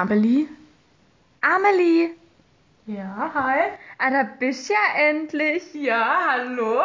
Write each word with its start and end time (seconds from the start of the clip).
Amelie? 0.00 0.46
Amelie! 1.40 2.10
Ja, 2.84 3.30
hi. 3.32 3.70
Ah, 3.96 4.10
da 4.10 4.24
bist 4.38 4.68
ja 4.68 4.76
endlich. 5.08 5.72
Ja, 5.72 6.18
hallo. 6.32 6.82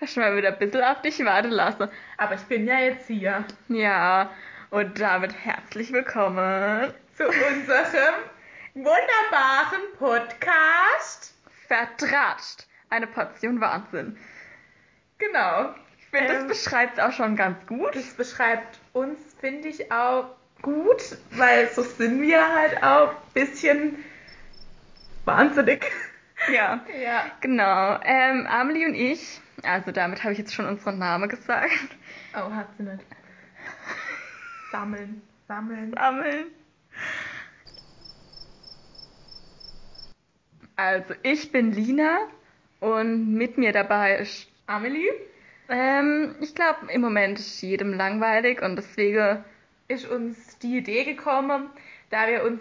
Hast 0.00 0.14
schon 0.14 0.24
mal 0.24 0.36
wieder 0.36 0.48
ein 0.48 0.58
bisschen 0.58 0.82
auf 0.82 1.00
dich 1.02 1.24
warten 1.24 1.50
lassen. 1.52 1.88
Aber 2.18 2.34
ich 2.34 2.40
bin 2.42 2.66
ja 2.66 2.80
jetzt 2.80 3.06
hier 3.06 3.44
Ja, 3.68 4.30
und 4.70 4.98
damit 5.00 5.32
herzlich 5.44 5.92
willkommen. 5.92 6.92
zu 7.16 7.24
unserem 7.28 8.14
wunderbaren 8.74 9.82
Podcast. 9.96 11.34
Vertratscht. 11.68 12.66
Eine 12.90 13.06
Portion 13.06 13.60
Wahnsinn. 13.60 14.18
Genau. 15.18 15.72
Ich 16.00 16.06
finde, 16.08 16.32
Ähm, 16.34 16.48
das 16.48 16.64
beschreibt 16.64 17.00
auch 17.00 17.12
schon 17.12 17.36
ganz 17.36 17.64
gut. 17.66 17.94
Das 17.94 18.12
beschreibt 18.14 18.80
uns, 18.92 19.20
finde 19.40 19.68
ich, 19.68 19.92
auch 19.92 20.26
gut, 20.62 21.16
weil 21.32 21.68
so 21.70 21.82
sind 21.82 22.22
wir 22.22 22.54
halt 22.54 22.82
auch 22.82 23.10
ein 23.10 23.16
bisschen 23.34 24.04
wahnsinnig. 25.24 25.84
Ja, 26.52 26.84
Ja. 27.02 27.26
genau. 27.40 27.98
Ähm, 28.04 28.46
Amelie 28.46 28.86
und 28.86 28.94
ich, 28.94 29.40
also 29.62 29.90
damit 29.92 30.22
habe 30.22 30.32
ich 30.32 30.38
jetzt 30.38 30.54
schon 30.54 30.66
unseren 30.66 30.98
Namen 30.98 31.28
gesagt. 31.28 31.70
Oh, 32.34 32.50
hat 32.52 32.68
sie 32.78 32.84
nicht. 32.84 33.04
Sammeln, 34.70 35.22
sammeln. 35.48 35.92
Sammeln. 35.94 36.46
Also, 40.76 41.14
ich 41.22 41.52
bin 41.52 41.72
Lina 41.72 42.18
und 42.80 43.34
mit 43.34 43.58
mir 43.58 43.72
dabei 43.72 44.16
ist, 44.16 44.48
Amelie 44.66 45.10
ähm, 45.68 46.34
ich 46.40 46.54
glaube, 46.54 46.92
im 46.92 47.00
Moment 47.00 47.38
ist 47.38 47.62
jedem 47.62 47.94
langweilig 47.94 48.60
und 48.62 48.76
deswegen, 48.76 49.42
ist 49.88 50.08
uns 50.08 50.58
die 50.58 50.78
Idee 50.78 51.04
gekommen, 51.04 51.68
da 52.10 52.26
wir 52.28 52.44
uns 52.44 52.60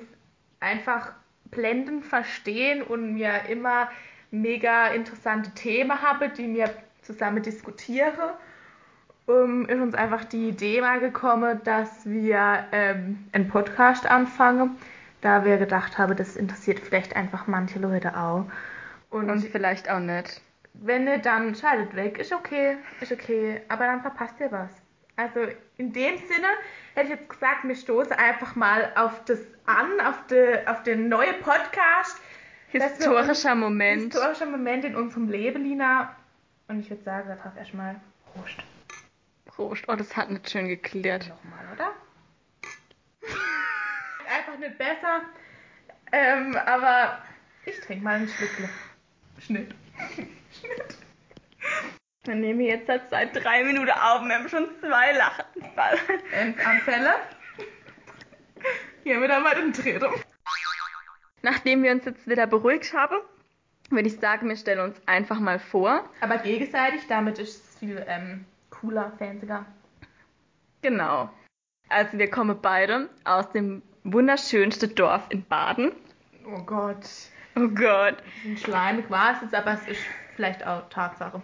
einfach 0.60 1.14
blendend 1.46 2.06
verstehen 2.06 2.82
und 2.82 3.16
wir 3.16 3.46
immer 3.50 3.90
mega 4.32 4.88
interessante 4.88 5.52
Themen 5.52 6.02
haben, 6.02 6.34
die 6.34 6.54
wir 6.54 6.74
zusammen 7.02 7.44
diskutieren, 7.44 8.32
ähm, 9.28 9.66
ist 9.68 9.80
uns 9.80 9.96
einfach 9.96 10.24
die 10.26 10.50
Idee 10.50 10.82
mal 10.82 11.00
gekommen, 11.00 11.62
dass 11.64 12.06
wir 12.06 12.66
ähm, 12.72 13.26
einen 13.32 13.48
Podcast 13.50 14.06
anfangen, 14.06 14.78
da 15.22 15.46
wir 15.46 15.58
gedacht 15.58 15.98
haben, 15.98 16.16
das 16.16 16.36
interessiert 16.36 16.80
vielleicht 16.80 17.16
einfach 17.16 17.48
manche 17.48 17.80
Leute 17.80 18.18
auch. 18.18 18.46
Und, 19.10 19.30
und 19.30 19.42
vielleicht 19.42 19.90
auch 19.90 20.00
nicht. 20.00 20.42
wenn 20.74 21.04
nicht, 21.04 21.26
dann 21.26 21.54
schaltet 21.54 21.96
weg. 21.96 22.18
Ist 22.18 22.34
okay, 22.34 22.78
ist 23.02 23.12
okay. 23.12 23.62
Aber 23.68 23.86
dann 23.86 24.02
verpasst 24.02 24.36
ihr 24.40 24.52
was. 24.52 24.81
Also 25.16 25.48
in 25.78 25.94
dem 25.94 26.18
Sinne 26.18 26.48
hätte 26.96 27.14
ich 27.14 27.20
jetzt 27.20 27.30
gesagt, 27.30 27.64
wir 27.64 27.76
stoßen 27.76 28.14
einfach 28.14 28.56
mal 28.56 28.92
auf 28.96 29.24
das 29.26 29.40
an, 29.66 30.00
auf, 30.02 30.26
de, 30.28 30.66
auf 30.68 30.84
den 30.84 31.10
neuen 31.10 31.40
Podcast. 31.42 32.18
Historischer 32.70 33.56
Moment. 33.56 34.14
Historischer 34.14 34.46
Moment 34.46 34.86
in 34.86 34.96
unserem 34.96 35.30
Leben, 35.30 35.64
Lina. 35.64 36.16
Und 36.68 36.80
ich 36.80 36.90
würde 36.90 37.04
sagen, 37.04 37.28
darauf 37.28 37.56
erstmal 37.58 38.00
Prost. 38.34 38.58
Prost. 39.46 39.84
Oh, 39.88 39.96
das 39.96 40.16
hat 40.16 40.32
nicht 40.32 40.50
schön 40.50 40.68
geklärt. 40.68 41.28
Nochmal, 41.28 41.66
oder? 41.76 41.92
einfach 44.38 44.58
nicht 44.58 44.78
besser. 44.78 45.22
Ähm, 46.14 46.56
aber 46.66 47.22
ich 47.66 47.80
trinke 47.82 48.04
mal 48.04 48.16
einen 48.16 48.30
Schlückle. 48.30 48.70
Schnitt. 49.40 49.76
Schnitt. 50.60 50.98
Wir 52.24 52.36
nehmen 52.36 52.62
jetzt 52.62 52.86
seit 52.86 53.36
drei 53.36 53.64
Minuten 53.64 53.90
auf 53.90 54.22
und 54.22 54.30
wir 54.30 54.36
haben 54.36 54.48
schon 54.48 54.70
zwei 54.80 55.12
Lachenfall. 55.14 55.98
Anfälle. 56.64 57.16
Hier 59.04 59.16
haben 59.16 59.22
wir 59.22 59.28
dann 59.28 59.42
mal 59.42 59.56
den 59.56 59.74
dritten. 59.74 60.06
Nachdem 61.42 61.82
wir 61.82 61.92
uns 61.92 62.06
jetzt 62.06 62.28
wieder 62.28 62.46
beruhigt 62.46 62.94
haben, 62.94 63.16
würde 63.90 64.08
ich 64.08 64.20
sagen, 64.20 64.48
wir 64.50 64.56
stellen 64.56 64.82
uns 64.82 65.02
einfach 65.08 65.40
mal 65.40 65.58
vor. 65.58 66.08
Aber 66.22 66.38
gegenseitig, 66.38 67.08
damit 67.08 67.40
ist 67.40 67.66
es 67.66 67.80
viel 67.80 68.06
ähm, 68.08 68.46
cooler, 68.70 69.12
fancier. 69.18 69.66
Genau. 70.84 71.32
Also 71.90 72.20
wir 72.20 72.30
kommen 72.30 72.60
beide 72.62 73.10
aus 73.24 73.52
dem 73.52 73.82
wunderschönsten 74.04 74.94
Dorf 74.94 75.24
in 75.30 75.44
Baden. 75.44 75.92
Oh 76.46 76.62
Gott. 76.62 77.10
Oh 77.56 77.68
Gott. 77.68 78.18
Ein 78.46 78.58
schleimig 78.58 79.10
war 79.10 79.34
es 79.34 79.42
jetzt, 79.42 79.56
aber 79.56 79.74
es 79.74 79.88
ist 79.88 80.02
vielleicht 80.36 80.66
auch 80.66 80.88
Tatsache. 80.90 81.42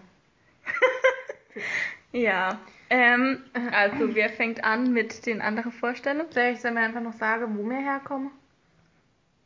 Ja. 2.12 2.60
Ähm, 2.90 3.44
also 3.72 4.16
wer 4.16 4.30
fängt 4.30 4.64
an 4.64 4.94
mit 4.94 5.26
den 5.26 5.42
anderen 5.42 5.72
Vorstellungen? 5.72 6.32
Soll 6.32 6.72
mir 6.72 6.82
einfach 6.82 7.02
noch 7.02 7.14
sagen, 7.14 7.58
wo 7.58 7.70
wir 7.70 7.78
herkommen. 7.78 8.32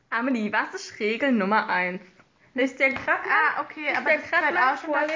Amelie, 0.09 0.51
was 0.51 0.73
ist 0.75 0.99
Regel 0.99 1.31
Nummer 1.31 1.69
1? 1.69 2.01
Ist 2.53 2.79
der 2.79 2.89
gerade 2.89 3.23
Ah, 3.29 3.61
okay, 3.61 3.95
aber 3.95 4.09
der 4.09 4.17
das 4.17 4.25
ist 4.25 4.37
halt 4.37 4.57
auch 4.57 4.83
schon 4.83 4.93
dazu. 4.93 5.13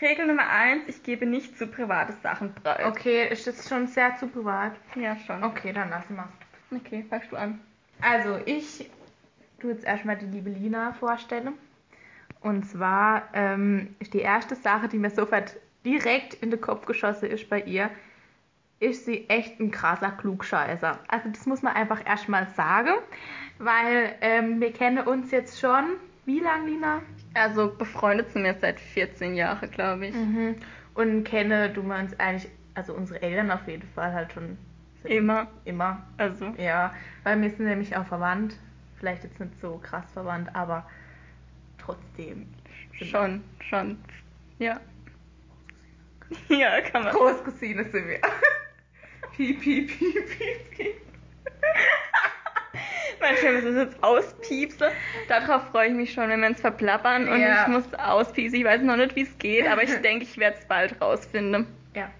Regel 0.00 0.26
Nummer 0.26 0.48
1, 0.48 0.88
ich 0.88 1.02
gebe 1.02 1.24
nicht 1.24 1.56
zu 1.56 1.66
private 1.66 2.12
Sachen 2.22 2.54
preis. 2.54 2.84
Okay, 2.84 3.28
ist 3.28 3.46
das 3.46 3.66
schon 3.66 3.86
sehr 3.86 4.14
zu 4.16 4.26
privat? 4.26 4.72
Ja, 4.94 5.16
schon. 5.16 5.42
Okay, 5.42 5.72
dann 5.72 5.88
lassen 5.88 6.16
wir's. 6.16 6.80
Okay, 6.80 7.04
fangst 7.08 7.32
du 7.32 7.36
an. 7.36 7.60
Also, 8.02 8.38
ich 8.44 8.90
tu 9.58 9.70
jetzt 9.70 9.84
erstmal 9.84 10.18
die 10.18 10.26
liebe 10.26 10.50
Lina 10.50 10.92
vorstellen. 10.92 11.54
Und 12.40 12.64
zwar 12.64 13.28
ähm, 13.32 13.96
ist 13.98 14.12
die 14.12 14.20
erste 14.20 14.54
Sache, 14.54 14.88
die 14.88 14.98
mir 14.98 15.10
sofort 15.10 15.56
direkt 15.86 16.34
in 16.34 16.50
den 16.50 16.60
Kopf 16.60 16.84
geschossen 16.84 17.30
ist 17.30 17.48
bei 17.48 17.62
ihr, 17.62 17.90
ist 18.80 19.06
sie 19.06 19.28
echt 19.30 19.58
ein 19.60 19.70
krasser 19.70 20.10
Klugscheißer. 20.10 20.98
Also 21.08 21.28
das 21.30 21.46
muss 21.46 21.62
man 21.62 21.74
einfach 21.74 22.04
erstmal 22.04 22.46
sagen, 22.48 22.90
weil 23.58 24.14
ähm, 24.20 24.60
wir 24.60 24.72
kennen 24.72 25.06
uns 25.06 25.30
jetzt 25.30 25.58
schon, 25.58 25.84
wie 26.26 26.40
lang, 26.40 26.66
Lina? 26.66 27.00
Also 27.34 27.72
befreundet 27.72 28.32
sind 28.32 28.44
wir 28.44 28.54
seit 28.60 28.80
14 28.80 29.34
Jahren, 29.34 29.70
glaube 29.70 30.08
ich. 30.08 30.14
Mhm. 30.14 30.56
Und 30.94 31.24
kenne 31.24 31.70
du 31.70 31.82
wir 31.82 31.96
uns 31.96 32.18
eigentlich, 32.18 32.50
also 32.74 32.92
unsere 32.92 33.22
Eltern 33.22 33.50
auf 33.50 33.66
jeden 33.68 33.88
Fall 33.90 34.12
halt 34.12 34.32
schon 34.32 34.58
Immer. 35.04 35.46
immer. 35.64 36.02
Also. 36.16 36.52
Ja, 36.58 36.92
weil 37.22 37.40
wir 37.40 37.50
sind 37.50 37.66
nämlich 37.66 37.96
auch 37.96 38.06
verwandt. 38.06 38.56
Vielleicht 38.98 39.24
jetzt 39.24 39.38
nicht 39.38 39.60
so 39.60 39.78
krass 39.78 40.10
verwandt, 40.12 40.54
aber 40.54 40.84
trotzdem. 41.78 42.48
Schon, 42.92 43.44
schon. 43.60 43.98
Ja. 44.58 44.80
Ja, 46.48 46.80
kann 46.80 47.04
man. 47.04 47.12
Großcousine 47.14 47.84
sind 47.84 48.08
wir. 48.08 48.20
piep, 49.36 49.60
piep, 49.60 49.88
piep, 49.98 50.38
piep, 50.38 50.70
piep. 50.70 50.96
Manchmal 53.20 53.52
müssen 53.54 53.74
wir 53.74 53.82
es 53.82 53.88
jetzt 53.92 54.02
auspiepsen. 54.02 54.88
Darauf 55.28 55.68
freue 55.70 55.88
ich 55.88 55.94
mich 55.94 56.12
schon, 56.12 56.28
wenn 56.28 56.40
wir 56.40 56.48
uns 56.48 56.60
verplappern 56.60 57.28
und 57.28 57.40
Ja. 57.40 57.62
ich 57.62 57.68
muss 57.68 57.92
auspiepsen. 57.94 58.58
Ich 58.60 58.64
weiß 58.64 58.82
noch 58.82 58.96
nicht, 58.96 59.16
wie 59.16 59.22
es 59.22 59.38
geht, 59.38 59.66
aber 59.66 59.82
ich 59.82 59.94
denke, 59.96 60.24
ich 60.24 60.36
werde 60.38 60.58
es 60.58 60.64
bald 60.66 61.00
rausfinden. 61.00 61.66
Ja. 61.94 62.10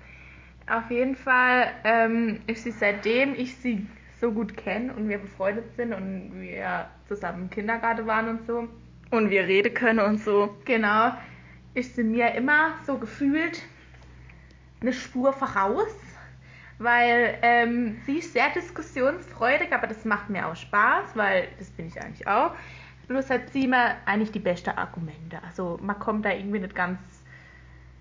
Auf 0.68 0.90
jeden 0.90 1.14
Fall 1.14 1.70
ähm, 1.84 2.40
ist 2.46 2.64
sie 2.64 2.72
seitdem 2.72 3.34
ich 3.34 3.56
sie 3.56 3.86
so 4.20 4.32
gut 4.32 4.56
kenne 4.56 4.92
und 4.94 5.08
wir 5.08 5.18
befreundet 5.18 5.70
sind 5.76 5.92
und 5.92 6.40
wir 6.40 6.88
zusammen 7.06 7.42
im 7.44 7.50
Kindergarten 7.50 8.06
waren 8.06 8.28
und 8.28 8.46
so, 8.46 8.66
Und 9.10 9.30
wir 9.30 9.46
reden 9.46 9.74
können 9.74 10.00
und 10.00 10.18
so. 10.18 10.56
Genau, 10.64 11.12
ist 11.74 11.94
sie 11.96 12.02
mir 12.02 12.34
immer 12.34 12.72
so 12.86 12.98
gefühlt 12.98 13.62
eine 14.80 14.92
Spur 14.92 15.32
voraus, 15.32 15.94
weil 16.78 17.38
ähm, 17.42 18.00
sie 18.04 18.18
ist 18.18 18.32
sehr 18.32 18.50
diskussionsfreudig, 18.50 19.72
aber 19.72 19.86
das 19.86 20.04
macht 20.04 20.28
mir 20.28 20.46
auch 20.46 20.56
Spaß, 20.56 21.14
weil 21.14 21.48
das 21.58 21.70
bin 21.70 21.86
ich 21.86 22.00
eigentlich 22.00 22.26
auch. 22.26 22.52
Bloß 23.08 23.30
hat 23.30 23.50
sie 23.50 23.64
immer 23.64 23.94
eigentlich 24.04 24.32
die 24.32 24.40
beste 24.40 24.76
Argumente. 24.76 25.38
Also 25.46 25.78
man 25.80 25.98
kommt 25.98 26.24
da 26.24 26.32
irgendwie 26.32 26.58
nicht 26.58 26.74
ganz 26.74 26.98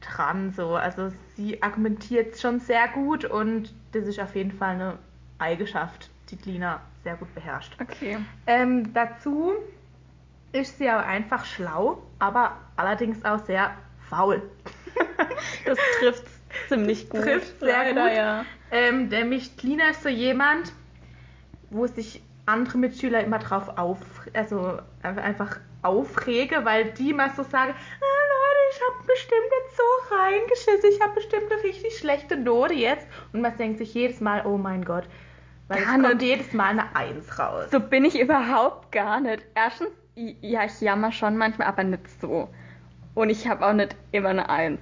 dran 0.01 0.51
so. 0.51 0.75
Also 0.75 1.11
sie 1.35 1.61
argumentiert 1.61 2.39
schon 2.39 2.59
sehr 2.59 2.87
gut 2.87 3.25
und 3.25 3.73
das 3.91 4.07
ist 4.07 4.19
auf 4.19 4.35
jeden 4.35 4.51
Fall 4.51 4.75
eine 4.75 4.97
Eigenschaft, 5.37 6.09
die 6.29 6.37
Lina 6.49 6.81
sehr 7.03 7.15
gut 7.15 7.33
beherrscht. 7.35 7.77
Okay. 7.79 8.17
Ähm, 8.47 8.93
dazu 8.93 9.53
ist 10.51 10.77
sie 10.77 10.89
auch 10.89 11.05
einfach 11.05 11.45
schlau, 11.45 12.01
aber 12.19 12.57
allerdings 12.75 13.23
auch 13.25 13.43
sehr 13.45 13.71
faul. 14.09 14.41
Das 15.65 15.77
trifft 15.99 16.27
ziemlich 16.69 17.09
gut. 17.09 17.21
Trifft 17.21 17.59
sehr 17.59 17.69
Leider, 17.69 18.07
gut. 18.07 18.17
ja. 18.17 18.45
Ähm, 18.71 19.07
nämlich 19.07 19.51
Lina 19.61 19.89
ist 19.89 20.03
so 20.03 20.09
jemand, 20.09 20.73
wo 21.69 21.87
sich 21.87 22.21
andere 22.45 22.77
Mitschüler 22.77 23.23
immer 23.23 23.39
drauf 23.39 23.77
auf, 23.77 23.97
also 24.33 24.79
einfach 25.01 25.59
aufrege, 25.81 26.63
weil 26.65 26.91
die 26.91 27.11
immer 27.11 27.29
so 27.29 27.43
sagen, 27.43 27.73
ah, 27.73 28.21
Leute, 28.33 28.61
ich 28.71 28.81
habe 28.81 29.07
bestimmt 29.07 29.51
jetzt 29.61 29.77
so 29.77 30.15
reingeschissen, 30.15 30.89
ich 30.91 31.01
habe 31.01 31.13
bestimmt 31.13 31.51
eine 31.51 31.63
richtig 31.63 31.97
schlechte 31.97 32.37
Note 32.37 32.73
jetzt. 32.73 33.07
Und 33.33 33.41
man 33.41 33.55
denkt 33.57 33.77
sich 33.79 33.93
jedes 33.93 34.19
Mal, 34.21 34.45
oh 34.45 34.57
mein 34.57 34.83
Gott, 34.83 35.05
weil 35.67 35.79
es 35.79 35.85
Gar 35.85 35.93
kommt 35.99 36.21
nicht. 36.21 36.21
jedes 36.23 36.53
Mal 36.53 36.69
eine 36.69 36.95
Eins 36.95 37.39
raus. 37.39 37.65
So 37.71 37.79
bin 37.79 38.05
ich 38.05 38.19
überhaupt 38.19 38.91
gar 38.91 39.19
nicht. 39.19 39.43
Erstens, 39.55 39.89
ja, 40.15 40.65
ich 40.65 40.81
jammer 40.81 41.11
schon 41.11 41.37
manchmal, 41.37 41.67
aber 41.67 41.83
nicht 41.83 42.09
so. 42.21 42.49
Und 43.13 43.29
ich 43.29 43.47
habe 43.47 43.65
auch 43.65 43.73
nicht 43.73 43.95
immer 44.11 44.29
eine 44.29 44.49
Eins. 44.49 44.81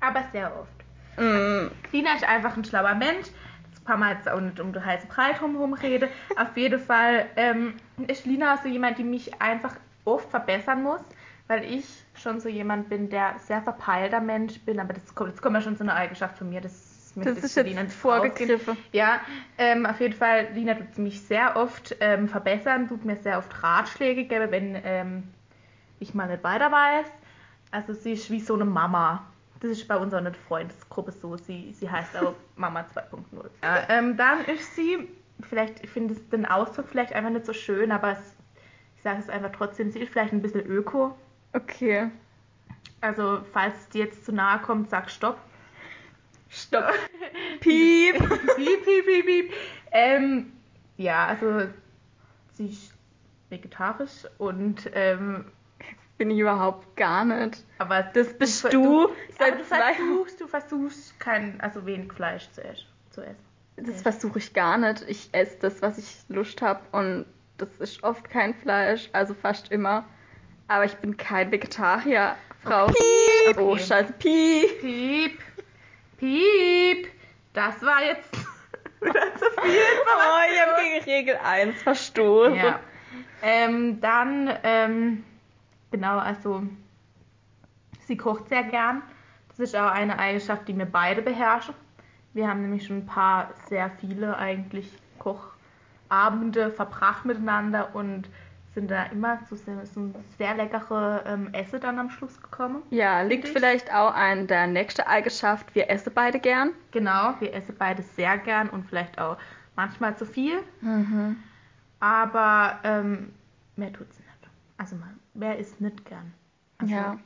Aber 0.00 0.22
sehr 0.32 0.52
oft. 0.58 0.75
Mm, 1.16 1.70
Lina 1.92 2.14
ist 2.14 2.24
einfach 2.24 2.56
ein 2.56 2.64
schlauer 2.64 2.94
Mensch. 2.94 3.26
Das 3.70 3.80
paar 3.84 3.96
Mal 3.96 4.14
jetzt 4.14 4.28
auch 4.28 4.40
nicht 4.40 4.60
um 4.60 4.72
den 4.72 4.84
heißen 4.84 5.08
Brei 5.08 5.32
drumherum 5.32 5.74
rede. 5.74 6.08
Auf 6.36 6.56
jeden 6.56 6.80
Fall 6.80 7.26
ähm, 7.36 7.74
ist 8.06 8.26
Lina 8.26 8.58
so 8.62 8.68
jemand, 8.68 8.98
die 8.98 9.04
mich 9.04 9.40
einfach 9.40 9.74
oft 10.04 10.30
verbessern 10.30 10.82
muss, 10.82 11.00
weil 11.48 11.64
ich 11.64 11.86
schon 12.14 12.40
so 12.40 12.48
jemand 12.48 12.88
bin, 12.88 13.10
der 13.10 13.36
sehr 13.38 13.62
verpeilter 13.62 14.20
Mensch 14.20 14.60
bin, 14.60 14.80
aber 14.80 14.94
das 14.94 15.14
kommt, 15.14 15.32
das 15.32 15.42
kommt 15.42 15.54
ja 15.54 15.60
schon 15.60 15.76
so 15.76 15.84
eine 15.84 15.94
Eigenschaft 15.94 16.38
von 16.38 16.48
mir. 16.48 16.60
Das, 16.60 17.12
Das 17.16 17.38
ist 17.38 17.54
zu 17.54 17.60
jetzt 17.60 17.68
Lina 17.68 17.86
vorgegriffen. 17.88 18.76
Ja, 18.92 19.20
ähm, 19.58 19.86
auf 19.86 20.00
jeden 20.00 20.14
Fall, 20.14 20.48
Lina 20.54 20.74
tut 20.74 20.98
mich 20.98 21.20
sehr 21.22 21.56
oft 21.56 21.96
ähm, 22.00 22.28
verbessern, 22.28 22.88
tut 22.88 23.04
mir 23.04 23.16
sehr 23.16 23.38
oft 23.38 23.62
Ratschläge 23.62 24.24
geben, 24.24 24.50
wenn 24.50 24.80
ähm, 24.84 25.24
ich 25.98 26.14
mal 26.14 26.28
nicht 26.28 26.44
weiter 26.44 26.70
weiß. 26.70 27.06
Also 27.70 27.92
sie 27.94 28.12
ist 28.12 28.30
wie 28.30 28.40
so 28.40 28.54
eine 28.54 28.64
Mama. 28.64 29.24
Das 29.68 29.78
ist 29.78 29.88
bei 29.88 29.96
unserer 29.96 30.32
Freundesgruppe 30.46 31.10
so. 31.10 31.36
Sie, 31.36 31.72
sie 31.72 31.90
heißt 31.90 32.16
auch 32.16 32.34
Mama 32.56 32.84
2.0. 32.94 33.50
Ja, 33.62 33.88
ähm, 33.88 34.16
dann 34.16 34.44
ist 34.44 34.76
sie, 34.76 35.08
vielleicht, 35.40 35.82
ich 35.82 35.90
finde 35.90 36.14
den 36.14 36.46
Ausdruck 36.46 36.86
vielleicht 36.88 37.12
einfach 37.12 37.30
nicht 37.30 37.46
so 37.46 37.52
schön, 37.52 37.90
aber 37.90 38.12
es, 38.12 38.36
ich 38.96 39.02
sage 39.02 39.18
es 39.18 39.28
einfach 39.28 39.50
trotzdem, 39.50 39.90
sie 39.90 40.00
ist 40.00 40.12
vielleicht 40.12 40.32
ein 40.32 40.40
bisschen 40.40 40.64
öko. 40.66 41.16
Okay. 41.52 42.10
Also 43.00 43.40
falls 43.52 43.74
es 43.74 43.88
dir 43.88 44.04
jetzt 44.04 44.24
zu 44.24 44.32
nahe 44.32 44.60
kommt, 44.60 44.88
sag 44.90 45.10
Stopp. 45.10 45.38
Stopp. 46.48 46.92
Piep. 47.60 48.18
piep, 48.56 48.84
piep, 48.84 49.06
piep, 49.06 49.26
piep. 49.26 49.52
Ähm, 49.90 50.52
ja, 50.96 51.26
also 51.26 51.68
sie 52.52 52.68
ist 52.68 52.94
vegetarisch 53.50 54.26
und 54.38 54.88
ähm, 54.94 55.46
Bin 56.18 56.30
ich 56.30 56.38
überhaupt 56.38 56.96
gar 56.96 57.24
nicht. 57.24 57.64
aber 57.78 58.02
Das 58.02 58.32
bist 58.32 58.72
du 58.72 59.04
aber 59.04 59.12
seit 59.38 59.60
du 59.60 59.64
zwei 59.64 59.94
versuchst, 59.94 60.40
du 60.40 60.46
versuchst 60.46 61.20
kein, 61.20 61.60
also 61.60 61.84
wenig 61.84 62.12
Fleisch 62.12 62.50
zu, 62.52 62.64
essen. 62.64 62.86
Zu 63.10 63.20
essen. 63.22 63.36
Das 63.76 64.00
versuche 64.02 64.38
ich 64.38 64.54
gar 64.54 64.78
nicht. 64.78 65.04
Ich 65.08 65.28
esse 65.32 65.58
das, 65.60 65.82
was 65.82 65.98
ich 65.98 66.16
Lust 66.28 66.62
habe 66.62 66.80
und 66.92 67.26
das 67.58 67.68
ist 67.78 68.02
oft 68.02 68.28
kein 68.30 68.54
Fleisch, 68.54 69.10
also 69.12 69.34
fast 69.34 69.70
immer. 69.70 70.04
Aber 70.68 70.84
ich 70.84 70.94
bin 70.96 71.16
kein 71.16 71.50
Vegetarier, 71.52 72.36
Frau. 72.62 72.86
Piep. 72.86 73.58
Oh, 73.58 73.76
scheiße, 73.76 74.12
Piep. 74.14 74.80
Piep, 74.80 75.38
piep. 76.18 77.08
Das 77.52 77.80
war 77.82 78.02
jetzt 78.02 78.30
wieder 79.00 79.34
zu 79.36 79.44
viel 79.62 79.80
Oh, 80.06 80.52
ich 80.52 80.60
habe 80.60 80.82
gegen 80.82 81.04
Regel 81.04 81.36
1 81.36 81.82
verstoßen. 81.82 82.54
Ja. 82.54 82.80
Ähm, 83.42 84.00
dann, 84.00 84.58
ähm, 84.64 85.24
genau, 85.90 86.18
also 86.18 86.62
sie 88.06 88.16
kocht 88.16 88.48
sehr 88.48 88.64
gern. 88.64 89.02
Das 89.48 89.58
ist 89.58 89.76
auch 89.76 89.90
eine 89.90 90.18
Eigenschaft, 90.18 90.68
die 90.68 90.76
wir 90.76 90.86
beide 90.86 91.22
beherrschen. 91.22 91.74
Wir 92.34 92.48
haben 92.48 92.60
nämlich 92.60 92.86
schon 92.86 92.98
ein 92.98 93.06
paar, 93.06 93.50
sehr 93.68 93.90
viele 93.90 94.36
eigentlich 94.36 94.92
Kochabende 95.18 96.70
verbracht 96.70 97.24
miteinander 97.24 97.94
und 97.94 98.28
sind 98.76 98.90
da 98.90 99.04
immer 99.04 99.42
zu 99.46 99.56
sehr, 99.56 99.78
sehr 100.36 100.54
leckere 100.54 101.24
ähm, 101.26 101.48
Esse 101.54 101.80
dann 101.80 101.98
am 101.98 102.10
Schluss 102.10 102.42
gekommen. 102.42 102.82
Ja, 102.90 103.22
liegt 103.22 103.46
ich. 103.46 103.52
vielleicht 103.52 103.90
auch 103.90 104.14
an 104.14 104.46
der 104.48 104.66
nächsten 104.66 105.00
Eigenschaft. 105.00 105.74
Wir 105.74 105.88
essen 105.88 106.12
beide 106.14 106.38
gern. 106.38 106.72
Genau, 106.90 107.34
wir 107.40 107.54
essen 107.54 107.74
beide 107.78 108.02
sehr 108.02 108.36
gern 108.36 108.68
und 108.68 108.86
vielleicht 108.86 109.18
auch 109.18 109.38
manchmal 109.76 110.14
zu 110.18 110.26
viel. 110.26 110.58
Mhm. 110.82 111.36
Aber 112.00 112.78
ähm, 112.84 113.32
mehr 113.76 113.94
tut's 113.94 114.18
nicht. 114.18 114.25
Also 114.78 114.96
mal, 114.96 115.14
wer 115.34 115.58
isst 115.58 115.80
nicht 115.80 116.04
gern? 116.04 116.32
Also, 116.78 116.92
Ja. 116.94 117.18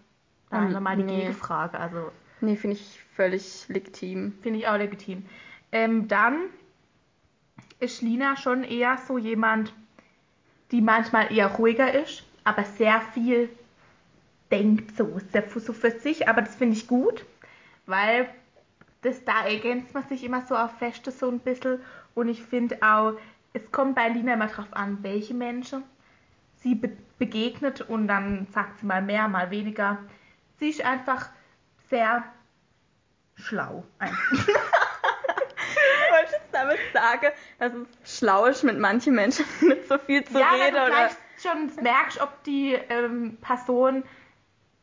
Da 0.51 0.57
haben 0.57 0.73
wir 0.73 0.81
mal 0.81 0.97
die 0.97 1.05
Nee. 1.05 1.21
Gegenfrage. 1.21 1.79
Also 1.79 2.11
Nee, 2.41 2.57
finde 2.57 2.77
ich 2.77 3.01
völlig 3.15 3.67
legitim. 3.69 4.33
finde 4.43 4.59
ich 4.61 4.67
auch 4.67 4.77
legitim. 4.79 5.25
Ähm, 5.73 6.09
dann 6.09 6.47
ist 7.79 8.03
Lina 8.03 8.37
schon 8.37 8.65
eher 8.65 8.99
so 9.07 9.17
jemand, 9.19 9.73
die 10.73 10.81
manchmal 10.81 11.33
eher 11.33 11.49
ruhiger 11.49 11.93
ist, 11.95 12.25
aber 12.45 12.65
sehr 12.65 13.01
viel 13.13 13.49
denkt 14.51 14.97
so, 14.97 15.21
sehr 15.33 15.49
so 15.49 15.73
für 15.73 15.91
sich. 15.93 16.29
Aber 16.29 16.43
das 16.43 16.57
finde 16.57 16.77
ich 16.77 16.89
gut, 16.89 17.25
weil 17.87 18.29
das 19.03 19.25
da 19.25 19.47
ergänzt 19.47 19.95
man 19.95 20.03
sich 20.09 20.25
immer 20.25 20.43
so 20.47 20.57
auf 20.57 20.73
Feste 20.79 21.11
so 21.13 21.29
ein 21.31 21.39
bisschen. 21.39 21.81
Und 22.15 22.29
ich 22.29 22.43
finde 22.43 22.79
auch, 22.83 23.13
es 23.53 23.71
kommt 23.71 23.95
bei 23.95 24.09
Lina 24.09 24.35
immer 24.35 24.49
drauf 24.49 24.73
an, 24.73 24.99
welche 25.03 25.35
Menschen 25.35 25.83
sie 26.61 26.75
be 26.75 26.97
begegnet 27.19 27.83
und 27.83 28.09
dann 28.09 28.47
sagt 28.55 28.79
sie 28.79 28.87
mal 28.87 29.03
mehr, 29.03 29.29
mal 29.29 29.51
weniger. 29.51 29.99
Sie 30.59 30.71
ist 30.71 30.83
einfach 30.83 31.29
sehr 31.91 32.25
schlau. 33.35 33.85
Ich 36.11 36.17
wollte 36.17 36.33
jetzt 36.33 36.53
damit 36.53 36.79
sagen, 36.93 37.29
dass 37.59 37.73
es 38.03 38.19
schlau 38.19 38.47
ist, 38.47 38.65
mit 38.65 38.79
manchen 38.79 39.15
Menschen 39.15 39.45
nicht 39.61 39.87
so 39.87 39.97
viel 39.99 40.25
zu 40.25 40.39
ja, 40.39 40.51
reden. 40.51 40.75
du 40.75 40.85
Oder... 40.85 41.11
schon 41.41 41.83
merkst, 41.83 42.21
ob 42.21 42.43
die 42.43 42.75
ähm, 42.89 43.39
Person, 43.41 44.03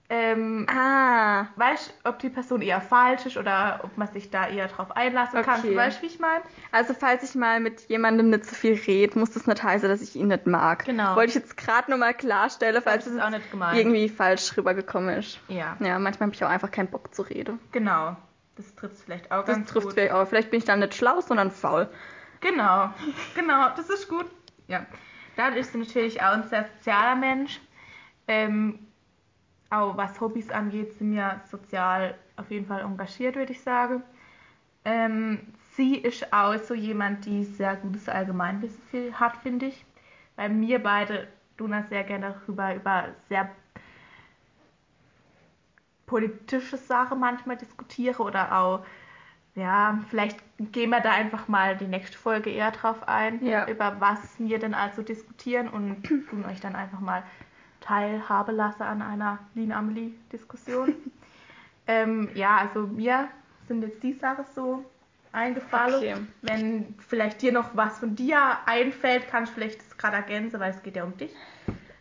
ähm, 0.10 0.66
Ah, 0.70 1.48
weißt, 1.58 1.94
ob 2.06 2.20
die 2.20 2.30
Person 2.30 2.62
eher 2.62 2.80
falsch 2.80 3.26
ist 3.26 3.36
oder 3.38 3.82
ob 3.84 3.98
man 3.98 4.08
sich 4.08 4.30
da 4.30 4.48
eher 4.48 4.68
drauf 4.70 4.96
einlassen 4.96 5.42
kann. 5.42 5.60
Okay. 5.60 5.76
Weißt 5.76 5.98
du, 6.00 6.04
wie 6.04 6.08
ich 6.08 6.20
meine? 6.20 6.42
also 6.72 6.94
falls 6.94 7.24
ich 7.24 7.36
mal 7.36 7.60
mit 7.60 7.82
jemandem 7.90 8.30
nicht 8.30 8.46
so 8.46 8.56
viel 8.56 8.74
rede, 8.76 9.20
muss 9.20 9.32
das 9.32 9.48
nicht 9.48 9.62
heißen, 9.62 9.90
dass 9.90 10.02
ich 10.02 10.16
ihn 10.16 10.28
nicht 10.30 10.48
mag. 10.48 10.86
Genau. 10.86 11.16
Wollte 11.18 11.30
ich 11.30 11.36
jetzt 11.36 11.58
gerade 11.58 11.92
nochmal 11.92 12.14
klarstellen, 12.14 12.82
falls 12.82 13.04
das 13.06 13.14
es 13.16 13.22
irgendwie 13.78 14.08
falsch 14.08 14.56
rübergekommen 14.56 15.18
ist. 15.18 15.40
Ja, 15.50 15.76
Ja, 15.82 16.00
manchmal 16.00 16.28
habe 16.28 16.36
ich 16.36 16.44
auch 16.46 16.50
einfach 16.50 16.72
keinen 16.72 16.90
Bock 16.90 17.14
zu 17.14 17.24
reden. 17.24 17.60
genau. 17.72 18.16
Das 18.56 18.74
trifft 18.74 18.98
vielleicht 19.04 19.32
auch 19.32 19.46
Das 19.46 19.56
ganz 19.58 19.70
trifft 19.70 19.86
gut. 19.88 19.94
vielleicht 19.94 20.14
auch. 20.14 20.28
Vielleicht 20.28 20.50
bin 20.50 20.58
ich 20.58 20.66
dann 20.66 20.80
nicht 20.80 20.96
schlau, 20.96 21.22
sondern 21.22 21.52
faul. 21.52 21.88
Genau, 22.42 22.90
genau, 23.36 23.70
das 23.76 23.88
ist 23.90 24.08
gut. 24.10 24.26
Ja. 24.68 24.84
Dann 25.36 25.54
ist 25.54 25.74
sie 25.74 25.78
natürlich 25.78 26.20
auch 26.24 26.32
ein 26.34 26.44
sehr 26.50 26.66
sozialer 26.78 27.16
Mensch. 27.16 27.60
Ähm, 28.28 28.80
auch 29.70 29.98
was 29.98 30.20
Hobbys 30.22 30.50
angeht, 30.50 30.94
sind 30.98 31.14
wir 31.14 31.42
sozial 31.50 32.16
auf 32.36 32.50
jeden 32.52 32.66
Fall 32.66 32.82
engagiert, 32.82 33.36
würde 33.36 33.52
ich 33.52 33.62
sagen. 33.62 34.04
Ähm, 34.86 35.40
sie 35.72 35.98
ist 35.98 36.32
auch 36.32 36.58
so 36.58 36.74
jemand, 36.74 37.26
die 37.26 37.44
sehr 37.44 37.76
gutes 37.76 38.08
Allgemeinwissen 38.08 38.82
viel 38.90 39.14
hat, 39.14 39.38
finde 39.38 39.68
ich. 39.68 39.86
Weil 40.36 40.60
wir 40.62 40.82
beide 40.82 41.28
tun 41.58 41.72
das 41.72 41.90
sehr 41.90 42.04
gerne 42.04 42.36
darüber, 42.40 42.76
über 42.76 43.10
sehr 43.28 43.50
politische 46.06 46.78
Sachen 46.78 47.20
manchmal 47.20 47.58
diskutiere 47.58 48.24
oder 48.24 48.58
auch 48.58 48.86
ja, 49.56 50.00
vielleicht 50.10 50.38
gehen 50.72 50.92
wir 50.92 51.00
da 51.00 51.12
einfach 51.12 51.48
mal 51.48 51.76
die 51.76 51.88
nächste 51.88 52.16
Folge 52.16 52.52
eher 52.52 52.70
drauf 52.70 53.08
ein, 53.08 53.44
Ja. 53.44 53.68
über 53.68 54.00
was 54.00 54.20
wir 54.38 54.60
denn 54.60 54.76
also 54.76 55.02
diskutieren 55.02 55.68
und 55.68 56.04
tun 56.04 56.46
euch 56.48 56.60
dann 56.62 56.76
einfach 56.76 57.00
mal 57.00 57.24
teilhabe 57.88 58.52
lasse 58.52 58.84
an 58.86 59.02
einer 59.02 59.40
Lean-Amelie-Diskussion. 59.56 60.94
ähm, 61.88 62.30
ja, 62.34 62.58
also 62.58 62.88
mir 62.88 63.30
sind 63.68 63.82
jetzt 63.84 64.02
die 64.04 64.14
Sachen 64.14 64.46
so 64.56 64.84
eingefallen. 65.32 65.96
Okay. 65.96 66.16
Wenn 66.42 66.96
vielleicht 67.08 67.42
dir 67.42 67.52
noch 67.52 67.76
was 67.76 68.00
von 68.00 68.16
dir 68.16 68.40
einfällt, 68.66 69.28
kannst 69.30 69.52
du 69.52 69.56
vielleicht 69.56 69.80
das 69.80 69.98
gerade 69.98 70.18
ergänzen, 70.18 70.60
weil 70.60 70.72
es 70.72 70.82
geht 70.84 70.96
ja 70.96 71.04
um 71.04 71.16
dich. 71.18 71.32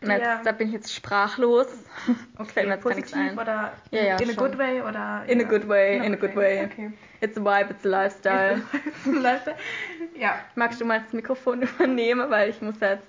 Na, 0.02 0.19
Ja. 0.19 0.35
jetzt, 0.35 0.47
da 0.47 0.52
bin 0.52 0.69
ich 0.69 0.75
jetzt 0.75 0.95
sprachlos. 0.95 1.66
Mir 2.55 2.66
jetzt 2.66 2.83
positiv 2.83 3.16
ein. 3.16 3.38
oder 3.38 3.73
Ja, 3.90 4.02
ja, 4.02 4.16
in 4.19 4.31
a 4.31 4.35
good 4.35 4.59
way 4.59 4.81
oder 4.83 5.25
In 5.26 5.40
a 5.40 5.43
ja. 5.43 5.49
good 5.49 5.66
way, 5.69 5.97
In 5.97 6.02
a 6.02 6.07
in 6.07 6.12
a 6.14 6.16
good 6.16 6.37
way. 6.37 6.59
way. 6.61 6.64
Okay. 6.66 6.90
It's 7.21 7.37
a 7.38 7.40
vibe, 7.40 7.71
it's 7.71 7.85
a 7.85 7.88
lifestyle. 7.88 8.62
Leute. 9.07 9.55
Ja. 10.19 10.38
Magst 10.55 10.81
du 10.81 10.85
mal 10.87 11.00
das 11.00 11.12
Mikrofon 11.12 11.62
übernehmen, 11.62 12.31
weil 12.31 12.49
ich 12.50 12.62
muss 12.62 12.81
jetzt 12.81 13.07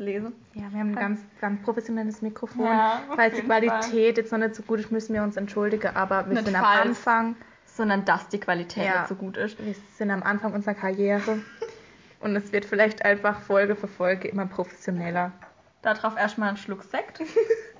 lesen. 0.00 0.32
Ja, 0.54 0.62
wir 0.72 0.80
haben 0.80 0.90
ein 0.90 0.96
ganz, 0.96 1.20
ganz 1.40 1.62
professionelles 1.62 2.22
Mikrofon. 2.22 2.64
Ja, 2.66 3.02
falls 3.14 3.36
die 3.36 3.42
Qualität 3.42 4.16
jetzt 4.16 4.32
noch 4.32 4.38
nicht 4.38 4.54
so 4.54 4.62
gut 4.62 4.80
ist, 4.80 4.90
müssen 4.90 5.14
wir 5.14 5.22
uns 5.22 5.36
entschuldigen, 5.36 5.94
aber 5.94 6.26
wir 6.26 6.34
Nicht 6.34 6.46
sind 6.46 6.56
am 6.56 6.64
falls. 6.64 6.86
Anfang. 6.86 7.36
Sondern 7.66 8.04
dass 8.04 8.28
die 8.28 8.40
Qualität 8.40 8.84
Ja. 8.84 8.98
nicht 9.00 9.08
so 9.08 9.14
gut 9.14 9.36
ist. 9.36 9.64
Wir 9.64 9.74
sind 9.96 10.10
am 10.10 10.22
Anfang 10.22 10.52
unserer 10.52 10.74
Karriere. 10.74 11.38
Und 12.20 12.36
es 12.36 12.52
wird 12.52 12.64
vielleicht 12.66 13.04
einfach 13.04 13.40
Folge 13.40 13.76
für 13.76 13.86
Folge 13.88 14.28
immer 14.28 14.44
professioneller. 14.46 15.32
Darauf 15.80 16.16
erstmal 16.16 16.48
einen 16.48 16.58
Schluck 16.58 16.82
Sekt. 16.82 17.22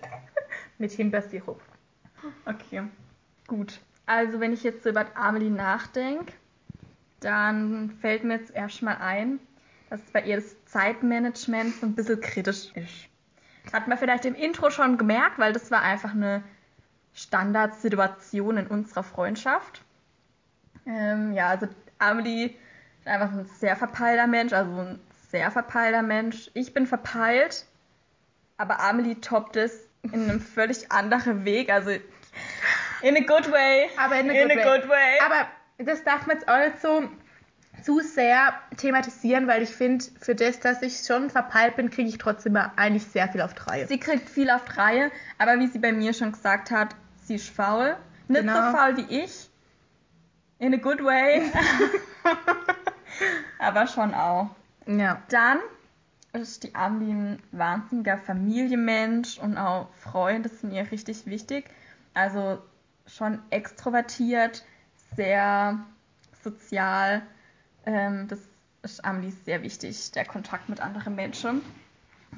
Mit 0.78 0.92
Himbeersirup. 0.92 1.60
Okay, 2.46 2.82
gut. 3.46 3.80
Also 4.06 4.40
wenn 4.40 4.52
ich 4.52 4.62
jetzt 4.62 4.82
so 4.84 4.90
über 4.90 5.06
Amelie 5.14 5.50
nachdenke, 5.50 6.32
dann 7.20 7.90
fällt 8.00 8.24
mir 8.24 8.34
jetzt 8.38 8.54
erstmal 8.54 8.96
ein, 8.96 9.38
dass 9.90 10.00
bei 10.12 10.22
ihr 10.22 10.36
das 10.36 10.64
Zeitmanagement 10.66 11.74
so 11.74 11.86
ein 11.86 11.94
bisschen 11.94 12.20
kritisch 12.20 12.70
ist. 12.74 13.08
Hat 13.72 13.88
man 13.88 13.98
vielleicht 13.98 14.24
im 14.24 14.34
Intro 14.34 14.70
schon 14.70 14.96
gemerkt, 14.96 15.38
weil 15.38 15.52
das 15.52 15.70
war 15.70 15.82
einfach 15.82 16.12
eine 16.12 16.42
Standardsituation 17.12 18.56
in 18.56 18.66
unserer 18.68 19.02
Freundschaft. 19.02 19.84
Ähm, 20.86 21.32
ja, 21.32 21.48
also 21.48 21.68
Amelie 21.98 22.54
ist 23.00 23.06
einfach 23.06 23.32
ein 23.32 23.44
sehr 23.58 23.76
verpeilter 23.76 24.26
Mensch, 24.26 24.52
also 24.52 24.70
ein 24.70 25.00
sehr 25.30 25.50
verpeilter 25.50 26.02
Mensch. 26.02 26.50
Ich 26.54 26.72
bin 26.72 26.86
verpeilt, 26.86 27.66
aber 28.56 28.80
Amelie 28.80 29.20
toppt 29.20 29.56
es 29.56 29.88
in 30.02 30.30
einem 30.30 30.40
völlig 30.40 30.90
anderen 30.90 31.44
Weg, 31.44 31.70
also 31.70 31.90
in 33.02 33.16
a 33.16 33.20
good 33.20 33.50
way. 33.50 33.90
Aber 33.98 34.18
in 34.18 34.30
a 34.30 34.32
in 34.32 34.48
good 34.48 34.58
a 34.58 34.60
way. 34.60 34.80
good 34.80 34.88
way. 34.88 35.18
Aber 35.24 35.48
das 35.78 36.04
darf 36.04 36.26
man 36.26 36.36
jetzt 36.36 36.48
auch 36.48 36.58
nicht 36.58 36.80
so 36.80 37.08
zu 37.82 38.00
sehr 38.00 38.54
thematisieren, 38.76 39.46
weil 39.46 39.62
ich 39.62 39.70
finde, 39.70 40.04
für 40.20 40.34
das, 40.34 40.60
dass 40.60 40.82
ich 40.82 40.98
schon 41.06 41.30
verpeilt 41.30 41.76
bin, 41.76 41.90
kriege 41.90 42.08
ich 42.08 42.18
trotzdem 42.18 42.56
eigentlich 42.56 43.04
sehr 43.06 43.28
viel 43.28 43.40
auf 43.40 43.54
Reihe. 43.66 43.86
Sie 43.86 43.98
kriegt 43.98 44.28
viel 44.28 44.50
auf 44.50 44.76
Reihe, 44.76 45.10
aber 45.38 45.58
wie 45.58 45.66
sie 45.66 45.78
bei 45.78 45.92
mir 45.92 46.12
schon 46.12 46.32
gesagt 46.32 46.70
hat, 46.70 46.94
sie 47.24 47.36
ist 47.36 47.48
faul. 47.50 47.96
Nicht 48.28 48.40
Genau. 48.42 48.70
so 48.70 48.76
faul 48.76 48.96
wie 48.96 49.22
ich. 49.24 49.50
In 50.58 50.74
a 50.74 50.76
good 50.76 51.02
way. 51.02 51.50
aber 53.58 53.86
schon 53.86 54.14
auch. 54.14 54.50
Ja. 54.86 55.22
Dann 55.28 55.58
ist 56.32 56.62
die 56.62 56.74
Amelie 56.74 57.12
ein 57.14 57.42
wahnsinniger 57.52 58.18
Familienmensch 58.18 59.38
und 59.38 59.56
auch 59.58 59.88
Freunde 59.94 60.48
sind 60.48 60.72
ihr 60.72 60.90
richtig 60.90 61.26
wichtig. 61.26 61.64
Also 62.14 62.58
schon 63.06 63.40
extrovertiert, 63.50 64.64
sehr 65.16 65.78
sozial. 66.44 67.22
Ähm, 67.90 68.28
das 68.28 68.38
ist 68.82 69.04
Amelie 69.04 69.32
sehr 69.44 69.62
wichtig, 69.62 70.12
der 70.12 70.24
Kontakt 70.24 70.68
mit 70.68 70.80
anderen 70.80 71.14
Menschen. 71.14 71.60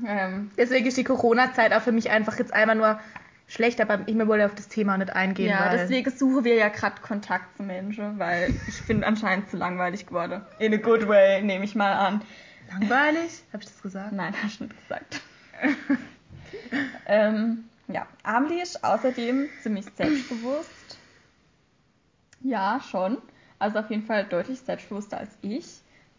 Ähm, 0.07 0.51
Deswegen 0.57 0.87
ist 0.87 0.97
die 0.97 1.05
Corona-Zeit 1.05 1.73
auch 1.75 1.83
für 1.83 1.93
mich 1.93 2.11
einfach 2.11 2.39
jetzt 2.39 2.55
einmal 2.55 2.77
nur 2.77 2.99
schlecht, 3.47 3.81
aber 3.81 4.01
ich 4.07 4.17
wollte 4.27 4.47
auf 4.47 4.55
das 4.55 4.69
Thema 4.69 4.97
nicht 4.97 5.11
eingehen. 5.11 5.51
ja, 5.51 5.71
deswegen 5.71 6.11
suchen 6.11 6.45
wir 6.45 6.55
ja 6.55 6.69
gerade 6.69 7.01
Kontakt 7.03 7.57
zu 7.57 7.63
Menschen, 7.63 8.19
weil 8.19 8.55
ich 8.67 8.83
bin 8.87 9.05
anscheinend 9.05 9.51
zu 9.51 9.59
langweilig 9.59 10.07
geworden. 10.07 10.43
In 10.59 10.73
a 10.73 10.79
good 10.79 11.07
way, 11.07 11.43
nehme 11.43 11.65
ich 11.65 11.75
mal 11.75 11.93
an. 11.93 12.23
Langweilig? 12.71 13.43
Habe 13.53 13.63
ich 13.63 13.69
das 13.69 13.83
gesagt? 13.83 14.13
Nein, 14.13 14.35
hast 14.43 14.61
du 14.61 14.65
nicht 14.65 14.77
gesagt. 14.81 15.21
ähm, 17.07 17.65
ja, 17.89 18.07
Amelie 18.23 18.63
ist 18.63 18.83
außerdem 18.83 19.49
ziemlich 19.63 19.85
selbstbewusst. 19.95 20.99
Ja, 22.41 22.81
schon. 22.91 23.19
Also 23.63 23.79
auf 23.79 23.91
jeden 23.91 24.03
Fall 24.03 24.25
deutlich 24.25 24.59
selbstbewusster 24.59 25.19
als 25.19 25.31
ich. 25.41 25.67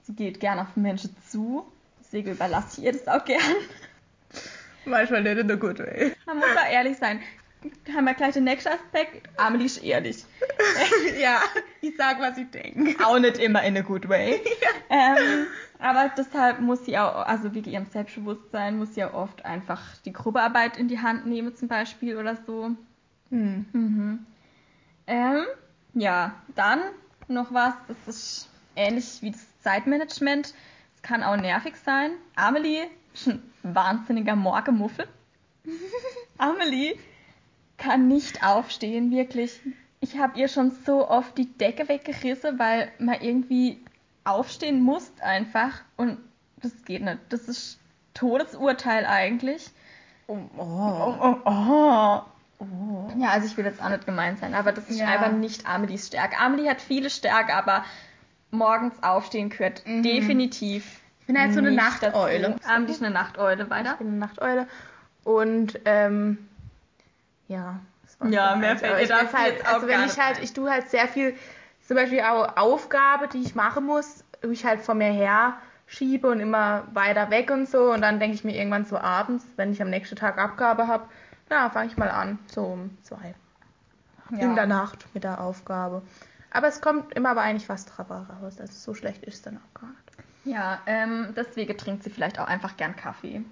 Sie 0.04 0.14
geht 0.14 0.40
gern 0.40 0.60
auf 0.60 0.78
Menschen 0.78 1.14
zu. 1.28 1.70
Deswegen 2.00 2.32
überlasse 2.32 2.80
ich 2.80 2.86
ihr 2.86 2.94
das 2.94 3.06
auch 3.06 3.26
gern. 3.26 3.42
Manchmal 4.86 5.24
nicht 5.24 5.38
in 5.38 5.52
a 5.52 5.56
good 5.56 5.78
way. 5.80 6.16
Man 6.26 6.38
muss 6.38 6.46
auch 6.46 6.72
ehrlich 6.72 6.98
sein. 6.98 7.20
Haben 7.94 8.06
wir 8.06 8.14
gleich 8.14 8.36
den 8.36 8.46
nächsten 8.46 8.70
Aspekt. 8.70 9.28
Amelie 9.36 9.66
ist 9.66 9.84
ehrlich. 9.84 10.24
ja, 11.22 11.42
ich 11.82 11.98
sag, 11.98 12.22
was 12.22 12.38
ich 12.38 12.50
denke. 12.50 12.96
Auch 13.06 13.20
nicht 13.20 13.38
immer 13.40 13.62
in 13.64 13.76
a 13.76 13.82
good 13.82 14.08
way. 14.08 14.40
ähm, 14.90 15.48
aber 15.80 16.12
deshalb 16.18 16.62
muss 16.62 16.86
sie 16.86 16.98
auch, 16.98 17.26
also 17.26 17.54
wegen 17.54 17.70
ihrem 17.70 17.88
Selbstbewusstsein, 17.88 18.78
muss 18.78 18.96
sie 18.96 19.04
auch 19.04 19.14
oft 19.14 19.44
einfach 19.44 19.82
die 20.06 20.14
Gruppearbeit 20.14 20.78
in 20.78 20.88
die 20.88 21.02
Hand 21.02 21.26
nehmen, 21.26 21.54
zum 21.58 21.68
Beispiel 21.68 22.16
oder 22.16 22.38
so. 22.48 22.72
Hm. 23.32 23.66
Mhm. 23.74 24.26
Ähm, 25.08 25.46
ja, 25.94 26.36
dann 26.56 26.80
noch 27.30 27.54
was, 27.54 27.74
das 27.88 27.98
ist 28.08 28.50
ähnlich 28.76 29.22
wie 29.22 29.32
das 29.32 29.46
Zeitmanagement. 29.62 30.54
Es 30.96 31.02
kann 31.02 31.24
auch 31.24 31.36
nervig 31.36 31.76
sein. 31.78 32.12
Amelie 32.36 32.86
ist 33.14 33.28
ein 33.28 33.42
wahnsinniger 33.64 34.36
Morgenmuffel. 34.36 35.08
Amelie 36.38 36.98
kann 37.78 38.08
nicht 38.08 38.44
aufstehen, 38.44 39.12
wirklich. 39.12 39.60
Ich 40.00 40.18
habe 40.18 40.40
ihr 40.40 40.48
schon 40.48 40.72
so 40.86 41.08
oft 41.08 41.38
die 41.38 41.52
Decke 41.58 41.88
weggerissen, 41.88 42.60
weil 42.60 42.92
man 43.00 43.22
irgendwie 43.22 43.80
aufstehen 44.26 44.82
muss 44.82 45.12
einfach. 45.22 45.82
Und 45.96 46.18
das 46.58 46.84
geht 46.86 47.04
nicht. 47.04 47.20
Das 47.30 47.48
ist 47.48 47.80
Todesurteil 48.14 49.06
eigentlich. 49.06 49.70
Oh, 50.28 50.38
Oh, 50.58 51.16
oh, 51.22 51.36
oh. 51.46 52.22
Ja, 53.18 53.30
also 53.30 53.46
ich 53.48 53.58
will 53.58 53.66
jetzt 53.66 53.82
auch 53.82 53.90
nicht 53.90 54.06
gemein 54.06 54.38
sein, 54.38 54.54
aber 54.54 54.72
das 54.72 54.90
ist 54.90 55.00
Ja. 55.00 55.08
einfach 55.08 55.32
nicht 55.32 55.68
Amelies 55.68 56.08
Stärke. 56.08 56.38
Amelie 56.38 56.70
hat 56.70 56.82
viele 56.82 57.10
Stärke, 57.10 57.54
aber 57.54 57.84
morgens 58.52 59.02
aufstehen 59.04 59.50
gehört 59.50 59.86
Mhm. 59.86 60.04
definitiv. 60.04 61.02
Ich 61.22 61.28
bin 61.28 61.38
halt 61.40 61.54
so 61.54 61.60
eine 61.60 61.72
Nachteule. 61.72 62.56
Amelie 62.66 62.92
ist 62.94 63.02
eine 63.04 63.14
Nachteule, 63.14 63.64
Ich 63.64 63.70
weiter. 63.70 63.96
bin 63.98 64.08
eine 64.08 64.18
Nachteule. 64.18 64.68
Und, 65.24 65.80
ähm, 65.86 66.38
ja. 67.48 67.80
Ja, 68.30 68.56
mehr 68.56 68.72
eigentlich. 68.72 68.80
fällt 68.80 68.94
mir 68.96 69.02
ich 69.04 69.10
dazu 69.10 69.38
halt, 69.38 69.54
jetzt 69.56 69.68
Also 69.68 69.88
wenn 69.88 70.06
ich 70.06 70.20
halt, 70.20 70.40
ich 70.42 70.54
tue 70.54 70.70
halt 70.70 70.90
sehr 70.90 71.08
viel, 71.08 71.36
zum 71.86 71.98
Beispiel 71.98 72.22
auch 72.22 72.56
Aufgabe, 72.58 73.28
die 73.28 73.42
ich 73.42 73.56
machen 73.56 73.86
muss, 73.86 74.24
wo 74.42 74.50
ich 74.52 74.66
halt 74.66 74.80
vor 74.82 74.96
mir 74.96 75.12
her 75.12 75.56
schiebe 75.88 76.28
und 76.30 76.40
immer 76.40 76.84
weiter 76.94 77.30
weg 77.30 77.52
und 77.52 77.68
so. 77.68 77.92
Und 77.92 78.02
dann 78.02 78.20
denke 78.20 78.36
ich 78.36 78.44
mir 78.44 78.56
irgendwann 78.56 78.86
so 78.86 78.98
abends, 78.98 79.46
wenn 79.58 79.72
ich 79.74 79.82
am 79.82 79.90
nächsten 79.90 80.16
Tag 80.16 80.38
Abgabe 80.38 80.88
habe, 80.88 81.06
na, 81.50 81.70
fange 81.70 81.88
ich 81.88 81.98
mal 81.98 82.10
an, 82.10 82.40
so 82.48 82.64
um 82.64 82.98
zwei. 83.04 83.36
In 84.32 84.56
der 84.56 84.66
Nacht 84.66 85.06
mit 85.14 85.24
der 85.24 85.42
Aufgabe. 85.42 86.02
Aber 86.50 86.68
es 86.68 86.82
kommt 86.82 87.14
immer 87.14 87.30
aber 87.30 87.42
eigentlich 87.42 87.70
was 87.70 87.86
dabei 87.86 88.16
raus. 88.16 88.60
Also 88.60 88.74
so 88.74 88.94
schlecht 88.94 89.24
ist 89.24 89.36
es 89.36 89.42
dann 89.42 89.58
auch 89.58 89.80
gar 89.80 89.90
nicht. 89.90 90.14
Ja, 90.46 90.82
ähm, 90.86 91.34
deswegen 91.36 91.78
trinkt 91.78 92.04
sie 92.04 92.10
vielleicht 92.10 92.40
auch 92.40 92.48
einfach 92.48 92.78
gern 92.78 92.96
Kaffee. 92.96 93.44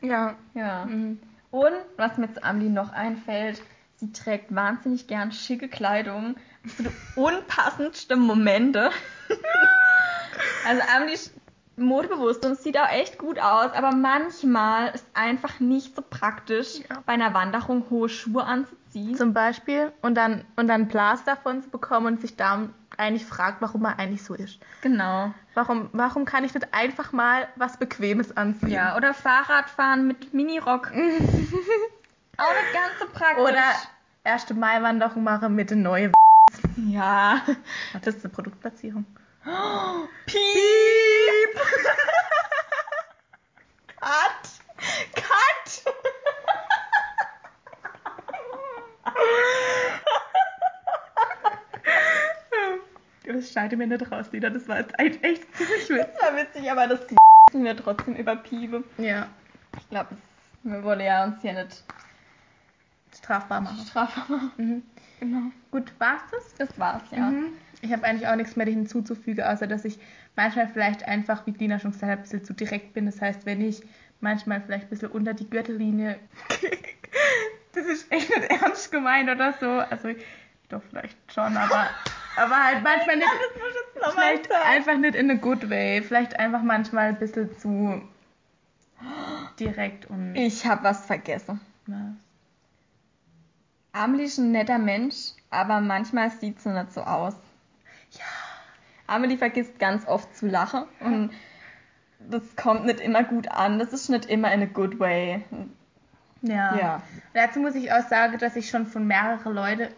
Ja. 0.00 0.36
Ja. 0.54 0.84
Mhm. 0.84 1.20
Und 1.50 1.74
was 1.96 2.18
mir 2.18 2.32
zu 2.32 2.42
Amelie 2.42 2.70
noch 2.70 2.92
einfällt, 2.92 3.62
sie 3.96 4.12
trägt 4.12 4.54
wahnsinnig 4.54 5.06
gern 5.06 5.32
schicke 5.32 5.68
Kleidung 5.68 6.36
zu 6.76 6.82
den 6.84 6.92
unpassendsten 7.16 8.20
Momente. 8.20 8.90
also 10.66 10.82
Amelie 10.96 11.18
modebewusst 11.76 12.44
und 12.46 12.58
sieht 12.58 12.78
auch 12.78 12.88
echt 12.90 13.18
gut 13.18 13.38
aus, 13.40 13.72
aber 13.72 13.92
manchmal 13.92 14.88
ist 14.94 15.06
einfach 15.14 15.60
nicht 15.60 15.96
so 15.96 16.02
praktisch, 16.08 16.78
Ja. 16.88 17.02
bei 17.06 17.14
einer 17.14 17.34
Wanderung 17.34 17.84
hohe 17.90 18.08
Schuhe 18.08 18.44
anzuziehen. 18.44 19.16
Zum 19.16 19.32
Beispiel. 19.34 19.92
Und 20.02 20.14
dann, 20.14 20.44
und 20.56 20.68
dann 20.68 20.86
Blas 20.88 21.24
davon 21.24 21.62
zu 21.62 21.70
bekommen 21.70 22.06
und 22.06 22.20
sich 22.20 22.36
da 22.36 22.68
eigentlich 22.96 23.26
fragt, 23.26 23.60
warum 23.60 23.82
man 23.82 23.94
eigentlich 23.98 24.22
so 24.22 24.34
ist. 24.34 24.60
Genau. 24.82 25.34
Warum, 25.54 25.88
warum 25.92 26.24
kann 26.24 26.44
ich 26.44 26.54
nicht 26.54 26.72
einfach 26.72 27.12
mal 27.12 27.48
was 27.56 27.76
Bequemes 27.76 28.36
anziehen? 28.36 28.68
Ja, 28.70 28.96
oder 28.96 29.12
Fahrradfahren 29.14 30.06
mit 30.06 30.32
Minirock. 30.32 30.86
auch 30.92 30.92
nicht 30.92 32.72
ganz 32.72 32.98
so 33.00 33.06
praktisch. 33.12 33.38
Oder 33.44 33.62
erste 34.22 34.54
Mai-Wanderung 34.54 35.24
machen 35.24 35.54
mit 35.56 35.70
den 35.70 35.82
neuen. 35.82 36.12
ja. 36.76 37.40
Das 38.02 38.14
ist 38.14 38.24
eine 38.24 38.32
Produktplatzierung. 38.32 39.04
Piep! 40.26 40.34
Cut! 44.00 44.48
Cut! 45.14 45.84
Das 53.26 53.50
scheide 53.50 53.76
mir 53.76 53.86
nicht 53.86 54.10
raus, 54.12 54.26
Lina. 54.32 54.50
Das 54.50 54.68
war 54.68 54.78
jetzt 54.78 54.92
echt, 54.98 55.20
ziemlich 55.56 55.88
witzig. 55.88 56.06
Das 56.12 56.22
war 56.22 56.36
witzig, 56.36 56.70
aber 56.70 56.86
das 56.86 57.00
wir 57.52 57.76
trotzdem 57.76 58.14
überpiepen. 58.16 58.84
Ja. 58.98 59.26
Ich 59.78 59.88
glaube, 59.88 60.16
wir 60.62 60.82
wollen 60.84 61.00
ja 61.00 61.24
uns 61.24 61.40
hier 61.42 61.54
nicht 61.54 61.82
Strafbar 63.16 63.60
machen. 63.60 63.84
strafbar 63.86 64.24
machen. 64.28 64.52
Mhm. 64.56 64.82
Genau. 65.20 65.50
Gut, 65.70 65.92
war's 65.98 66.22
das? 66.30 66.54
Das 66.54 66.78
war's, 66.78 67.02
ja. 67.10 67.30
Mhm. 67.30 67.52
Ich 67.84 67.92
habe 67.92 68.04
eigentlich 68.04 68.26
auch 68.26 68.36
nichts 68.36 68.56
mehr 68.56 68.66
hinzuzufügen, 68.66 69.44
außer 69.44 69.66
dass 69.66 69.84
ich 69.84 69.98
manchmal 70.36 70.68
vielleicht 70.68 71.06
einfach, 71.06 71.46
wie 71.46 71.52
Dina 71.52 71.78
schon 71.78 71.92
gesagt 71.92 72.10
hat, 72.10 72.18
ein 72.18 72.22
bisschen 72.22 72.44
zu 72.44 72.54
direkt 72.54 72.94
bin. 72.94 73.04
Das 73.04 73.20
heißt, 73.20 73.44
wenn 73.44 73.60
ich 73.60 73.82
manchmal 74.20 74.62
vielleicht 74.62 74.86
ein 74.86 74.88
bisschen 74.88 75.10
unter 75.10 75.34
die 75.34 75.48
Gürtellinie. 75.50 76.18
das 77.74 77.84
ist 77.84 78.10
echt 78.10 78.30
nicht 78.30 78.50
ernst 78.62 78.90
gemeint 78.90 79.28
oder 79.28 79.52
so. 79.60 79.66
Also, 79.68 80.08
doch, 80.70 80.82
vielleicht 80.88 81.16
schon, 81.30 81.56
aber, 81.58 81.90
aber 82.36 82.64
halt 82.64 82.82
manchmal 82.82 83.16
nicht. 83.16 83.28
Vielleicht 84.12 84.50
einfach 84.50 84.96
nicht 84.96 85.14
in 85.14 85.30
a 85.30 85.34
good 85.34 85.68
way. 85.68 86.00
Vielleicht 86.00 86.38
einfach 86.38 86.62
manchmal 86.62 87.08
ein 87.08 87.18
bisschen 87.18 87.56
zu 87.58 88.02
direkt 89.60 90.06
und. 90.06 90.34
Ich 90.36 90.64
habe 90.64 90.84
was 90.84 91.04
vergessen. 91.04 91.60
Was? 91.86 91.98
Amelie 93.92 94.24
ist 94.24 94.38
ein 94.38 94.52
netter 94.52 94.78
Mensch, 94.78 95.34
aber 95.50 95.80
manchmal 95.80 96.30
sieht 96.30 96.60
sie 96.60 96.70
nicht 96.70 96.92
so 96.92 97.02
aus. 97.02 97.34
Amelie 99.14 99.38
vergisst 99.38 99.78
ganz 99.78 100.06
oft 100.06 100.34
zu 100.36 100.46
lachen 100.46 100.84
und 101.00 101.30
das 102.18 102.56
kommt 102.56 102.86
nicht 102.86 103.00
immer 103.00 103.24
gut 103.24 103.48
an. 103.48 103.78
Das 103.78 103.92
ist 103.92 104.08
nicht 104.08 104.26
immer 104.26 104.52
in 104.52 104.62
a 104.62 104.66
good 104.66 104.98
way. 104.98 105.44
Ja. 106.42 106.76
Ja. 106.76 107.02
Dazu 107.32 107.60
muss 107.60 107.74
ich 107.74 107.92
auch 107.92 108.06
sagen, 108.08 108.38
dass 108.38 108.56
ich 108.56 108.68
schon 108.68 108.86
von 108.86 109.06
mehreren 109.06 109.54
Leuten 109.54 109.88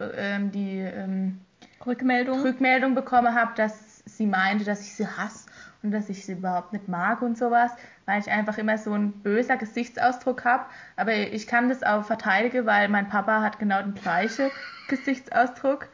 ähm, 0.00 0.50
die 0.50 0.78
ähm, 0.78 1.40
Rückmeldung? 1.86 2.40
Rückmeldung 2.40 2.94
bekommen 2.94 3.34
habe, 3.34 3.52
dass 3.54 4.02
sie 4.06 4.26
meinte, 4.26 4.64
dass 4.64 4.80
ich 4.80 4.94
sie 4.94 5.06
hasse 5.06 5.46
und 5.82 5.92
dass 5.92 6.08
ich 6.08 6.24
sie 6.24 6.32
überhaupt 6.32 6.72
nicht 6.72 6.88
mag 6.88 7.22
und 7.22 7.38
sowas, 7.38 7.72
weil 8.06 8.20
ich 8.20 8.30
einfach 8.30 8.58
immer 8.58 8.76
so 8.78 8.92
ein 8.92 9.12
böser 9.12 9.56
Gesichtsausdruck 9.56 10.44
habe. 10.44 10.64
Aber 10.96 11.14
ich 11.14 11.46
kann 11.46 11.68
das 11.68 11.82
auch 11.82 12.04
verteidigen, 12.04 12.66
weil 12.66 12.88
mein 12.88 13.08
Papa 13.08 13.40
hat 13.42 13.58
genau 13.58 13.80
den 13.82 13.94
gleichen 13.94 14.50
Gesichtsausdruck. 14.88 15.88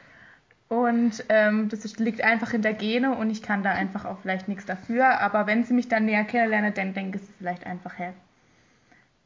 Und 0.69 1.25
ähm, 1.29 1.69
das 1.69 1.85
ist, 1.85 2.01
liegt 2.01 2.23
einfach 2.23 2.53
in 2.53 2.63
der 2.63 2.75
Gene 2.75 3.15
und 3.17 3.31
ich 3.31 3.41
kann 3.43 3.63
da 3.63 3.71
einfach 3.71 4.05
auch 4.05 4.19
vielleicht 4.21 4.49
nichts 4.49 4.67
dafür. 4.67 5.21
Aber 5.21 5.47
wenn 5.47 5.65
sie 5.65 5.75
mich 5.75 5.89
dann 5.89 6.07
näher 6.07 6.25
kennenlernen, 6.25 6.75
dann 6.75 6.93
denke 6.93 7.19
sie 7.19 7.33
vielleicht 7.39 7.65
einfach, 7.67 7.99
hä, 7.99 8.13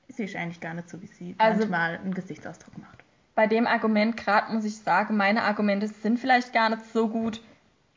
sie 0.08 0.24
ist 0.24 0.36
eigentlich 0.36 0.60
gar 0.60 0.74
nicht 0.74 0.90
so, 0.90 1.00
wie 1.00 1.06
sie 1.06 1.34
Also- 1.38 1.60
manchmal 1.60 1.96
einen 1.96 2.14
Gesichtsausdruck 2.14 2.76
macht. 2.78 2.98
Bei 3.34 3.46
dem 3.46 3.66
Argument 3.66 4.16
gerade 4.18 4.52
muss 4.52 4.64
ich 4.66 4.76
sagen, 4.78 5.16
meine 5.16 5.42
Argumente 5.44 5.88
sind 5.88 6.18
vielleicht 6.18 6.52
gar 6.52 6.68
nicht 6.68 6.84
so 6.92 7.08
gut, 7.08 7.40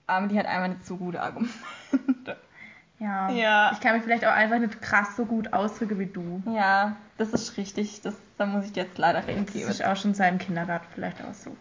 Amelie 0.08 0.40
hat 0.40 0.46
einfach 0.46 0.70
nicht 0.70 0.86
so 0.86 0.98
gute 0.98 1.22
Argumente. 1.22 1.54
Ja. 3.00 3.30
Ja. 3.32 3.72
Ich 3.74 3.82
kann 3.82 3.96
mich 3.96 4.04
vielleicht 4.04 4.24
auch 4.24 4.32
einfach 4.32 4.60
nicht 4.60 4.82
krass 4.82 5.18
so 5.18 5.26
gut 5.26 5.52
ausdrücken 5.52 6.00
wie 6.00 6.06
du. 6.06 6.42
Ja, 6.56 6.96
das 7.18 7.34
ist 7.34 7.58
richtig. 7.58 8.00
Das, 8.02 8.16
da 8.38 8.46
muss 8.46 8.66
ich 8.66 8.76
jetzt 8.78 8.98
leider 8.98 9.28
recht 9.28 9.50
Das 9.50 9.56
ist 9.56 9.84
auch 9.84 9.98
schon 9.98 10.14
seit 10.14 10.32
dem 10.32 10.38
Kindergarten 10.38 10.86
vielleicht 10.94 11.22
auch 11.22 11.34
so. 11.34 11.54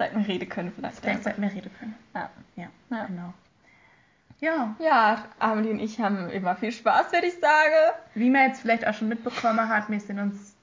Seit 0.00 0.16
wir 0.16 0.26
reden 0.26 0.48
können 0.48 0.72
vielleicht. 0.74 1.00
Vielleicht 1.00 1.24
seit 1.24 1.38
wir 1.38 1.52
reden 1.52 1.70
können. 1.78 1.94
Ja. 2.14 2.30
Ja, 2.56 2.68
Ja. 2.90 3.04
genau. 3.04 3.34
Ja, 4.40 4.74
ja, 4.78 5.24
Amelie 5.38 5.72
und 5.72 5.80
ich 5.80 6.00
haben 6.00 6.30
immer 6.30 6.56
viel 6.56 6.72
Spaß, 6.72 7.12
würde 7.12 7.26
ich 7.26 7.34
sagen. 7.38 7.74
wie 8.14 8.30
man 8.30 8.48
jetzt 8.48 8.62
vielleicht 8.62 8.86
auch 8.86 8.94
schon 8.94 9.08
mitbekommen 9.08 9.68
hat, 9.68 9.90
wir 9.90 10.00
sind 10.00 10.18
uns 10.18 10.56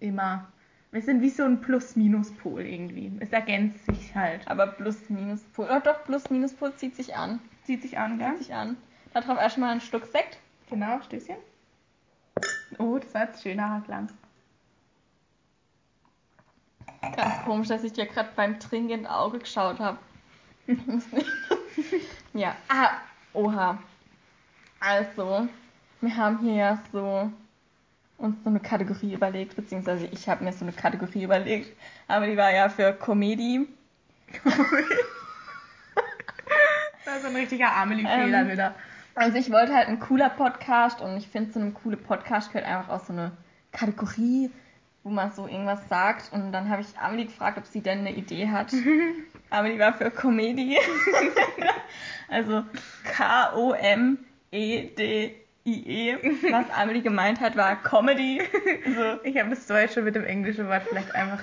immer, 0.00 0.46
wir 0.92 1.02
sind 1.02 1.20
wie 1.20 1.28
so 1.28 1.44
ein 1.44 1.60
Plus-Minus-Pol 1.60 2.62
irgendwie. 2.62 3.12
Es 3.20 3.30
ergänzt 3.30 3.84
sich 3.84 4.14
halt. 4.14 4.48
Aber 4.48 4.68
Plus-Minus-Pol. 4.68 5.68
Oh 5.70 5.80
doch, 5.84 6.02
Plus-Minus-Pol 6.04 6.74
zieht 6.76 6.96
sich 6.96 7.14
an. 7.14 7.40
Zieht 7.64 7.82
sich 7.82 7.98
an, 7.98 8.18
gell? 8.18 8.30
Zieht 8.30 8.38
sich 8.46 8.54
an. 8.54 8.78
Da 9.12 9.20
drauf 9.20 9.36
erstmal 9.38 9.72
ein 9.72 9.82
Schluck 9.82 10.06
Sekt. 10.06 10.38
Genau, 10.70 10.98
Stößchen. 11.02 11.36
Oh, 12.78 12.96
das 12.98 13.12
war 13.12 13.26
jetzt 13.26 13.42
schöner 13.42 13.82
Klang. 13.84 14.08
Ganz 17.18 17.44
komisch, 17.44 17.66
dass 17.66 17.82
ich 17.82 17.92
dir 17.92 18.06
gerade 18.06 18.28
beim 18.36 18.60
Trinken 18.60 19.00
ins 19.00 19.08
Auge 19.08 19.40
geschaut 19.40 19.80
habe. 19.80 19.98
ja. 22.32 22.54
Ah, 22.68 22.90
oha. 23.32 23.78
Also, 24.78 25.48
wir 26.00 26.16
haben 26.16 26.38
hier 26.38 26.54
ja 26.54 26.82
so 26.92 27.32
uns 28.18 28.36
so 28.44 28.50
eine 28.50 28.60
Kategorie 28.60 29.14
überlegt, 29.14 29.56
beziehungsweise 29.56 30.06
ich 30.06 30.28
habe 30.28 30.44
mir 30.44 30.52
so 30.52 30.64
eine 30.64 30.72
Kategorie 30.72 31.24
überlegt, 31.24 31.76
aber 32.06 32.28
die 32.28 32.36
war 32.36 32.52
ja 32.52 32.68
für 32.68 32.92
Comedy. 32.92 33.66
Das 37.04 37.22
so 37.22 37.28
ein 37.28 37.36
richtiger 37.36 37.74
Amelie-Fehler 37.74 38.42
Ähm, 38.42 38.50
wieder. 38.50 38.74
Also 39.14 39.38
ich 39.38 39.50
wollte 39.50 39.74
halt 39.74 39.88
ein 39.88 39.98
cooler 39.98 40.28
Podcast 40.28 41.00
und 41.00 41.16
ich 41.16 41.26
finde, 41.26 41.50
zu 41.50 41.58
einem 41.58 41.72
coolen 41.72 42.00
Podcast 42.00 42.52
gehört 42.52 42.70
einfach 42.70 42.90
auch 42.90 43.04
so 43.04 43.14
eine 43.14 43.32
Kategorie, 43.72 44.50
wo 45.08 45.14
man 45.14 45.32
so 45.32 45.46
irgendwas 45.46 45.80
sagt. 45.88 46.30
Und 46.32 46.52
dann 46.52 46.68
habe 46.68 46.82
ich 46.82 46.98
Amelie 46.98 47.24
gefragt, 47.24 47.56
ob 47.56 47.64
sie 47.66 47.80
denn 47.80 48.00
eine 48.00 48.12
Idee 48.12 48.48
hat. 48.48 48.72
Amelie 49.50 49.78
war 49.78 49.94
für 49.94 50.10
Comedy. 50.10 50.76
also 52.28 52.62
K-O-M-E-D-I-E. 53.04 54.18
Was 56.50 56.70
Amelie 56.76 57.00
gemeint 57.00 57.40
hat, 57.40 57.56
war 57.56 57.76
Comedy. 57.76 58.42
Also, 58.84 59.24
Ich 59.24 59.38
habe 59.38 59.48
das 59.50 59.66
Deutsche 59.66 60.02
mit 60.02 60.14
dem 60.14 60.24
englischen 60.24 60.68
Wort 60.68 60.82
vielleicht 60.82 61.14
einfach 61.14 61.40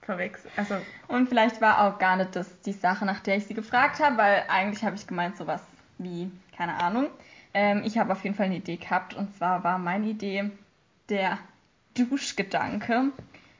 verwechselt. 0.00 0.50
Also, 0.56 0.76
und 1.08 1.28
vielleicht 1.28 1.60
war 1.60 1.82
auch 1.82 1.98
gar 1.98 2.16
nicht 2.16 2.34
das 2.34 2.62
die 2.62 2.72
Sache, 2.72 3.04
nach 3.04 3.20
der 3.20 3.36
ich 3.36 3.44
sie 3.46 3.52
gefragt 3.54 4.00
habe, 4.00 4.16
weil 4.16 4.44
eigentlich 4.48 4.82
habe 4.84 4.96
ich 4.96 5.06
gemeint 5.06 5.36
sowas 5.36 5.62
wie, 5.98 6.30
keine 6.56 6.82
Ahnung. 6.82 7.08
Ähm, 7.52 7.82
ich 7.84 7.98
habe 7.98 8.12
auf 8.12 8.24
jeden 8.24 8.34
Fall 8.34 8.46
eine 8.46 8.56
Idee 8.56 8.76
gehabt 8.76 9.12
und 9.12 9.36
zwar 9.36 9.62
war 9.62 9.78
meine 9.78 10.06
Idee 10.06 10.50
der 11.10 11.38
Duschgedanke. 11.94 13.12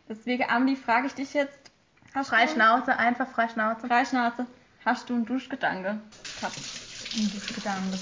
Deswegen, 0.08 0.44
Amelie, 0.48 0.76
frage 0.76 1.06
ich 1.06 1.14
dich 1.14 1.34
jetzt. 1.34 1.70
Hast 2.14 2.28
frei 2.28 2.46
du 2.46 2.52
Schnauze, 2.52 2.98
einfach 2.98 3.28
frei 3.28 3.48
Schnauze. 3.48 3.86
Freischnauze. 3.86 4.46
Hast 4.84 5.08
du 5.08 5.14
einen 5.14 5.26
Duschgedanke 5.26 6.00
gehabt? 6.40 6.56
Das 6.56 7.46
Gedanke. 7.54 7.98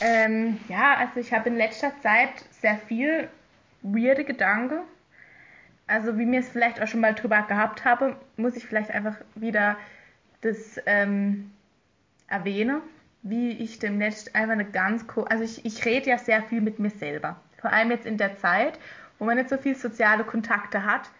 Ähm, 0.00 0.58
ja, 0.68 0.96
also 0.96 1.20
ich 1.20 1.32
habe 1.32 1.48
in 1.48 1.56
letzter 1.56 1.92
Zeit 2.02 2.30
sehr 2.60 2.78
viel 2.78 3.28
weirde 3.82 4.24
Gedanken. 4.24 4.80
Also 5.86 6.18
wie 6.18 6.26
mir 6.26 6.40
es 6.40 6.48
vielleicht 6.48 6.82
auch 6.82 6.88
schon 6.88 7.00
mal 7.00 7.14
drüber 7.14 7.42
gehabt 7.42 7.84
habe, 7.84 8.16
muss 8.36 8.56
ich 8.56 8.66
vielleicht 8.66 8.90
einfach 8.90 9.16
wieder 9.34 9.76
das 10.40 10.80
ähm, 10.86 11.52
erwähnen, 12.26 12.80
wie 13.22 13.50
ich 13.50 13.78
demnächst 13.78 14.34
einfach 14.34 14.52
eine 14.52 14.64
ganz 14.64 15.04
also 15.26 15.44
ich, 15.44 15.64
ich 15.64 15.84
rede 15.84 16.10
ja 16.10 16.18
sehr 16.18 16.42
viel 16.42 16.60
mit 16.60 16.78
mir 16.78 16.90
selber. 16.90 17.40
Vor 17.60 17.72
allem 17.72 17.90
jetzt 17.90 18.06
in 18.06 18.18
der 18.18 18.36
Zeit, 18.38 18.78
wo 19.18 19.24
man 19.24 19.36
nicht 19.36 19.48
so 19.48 19.56
viel 19.58 19.74
soziale 19.76 20.24
Kontakte 20.24 20.84
hat 20.84 21.10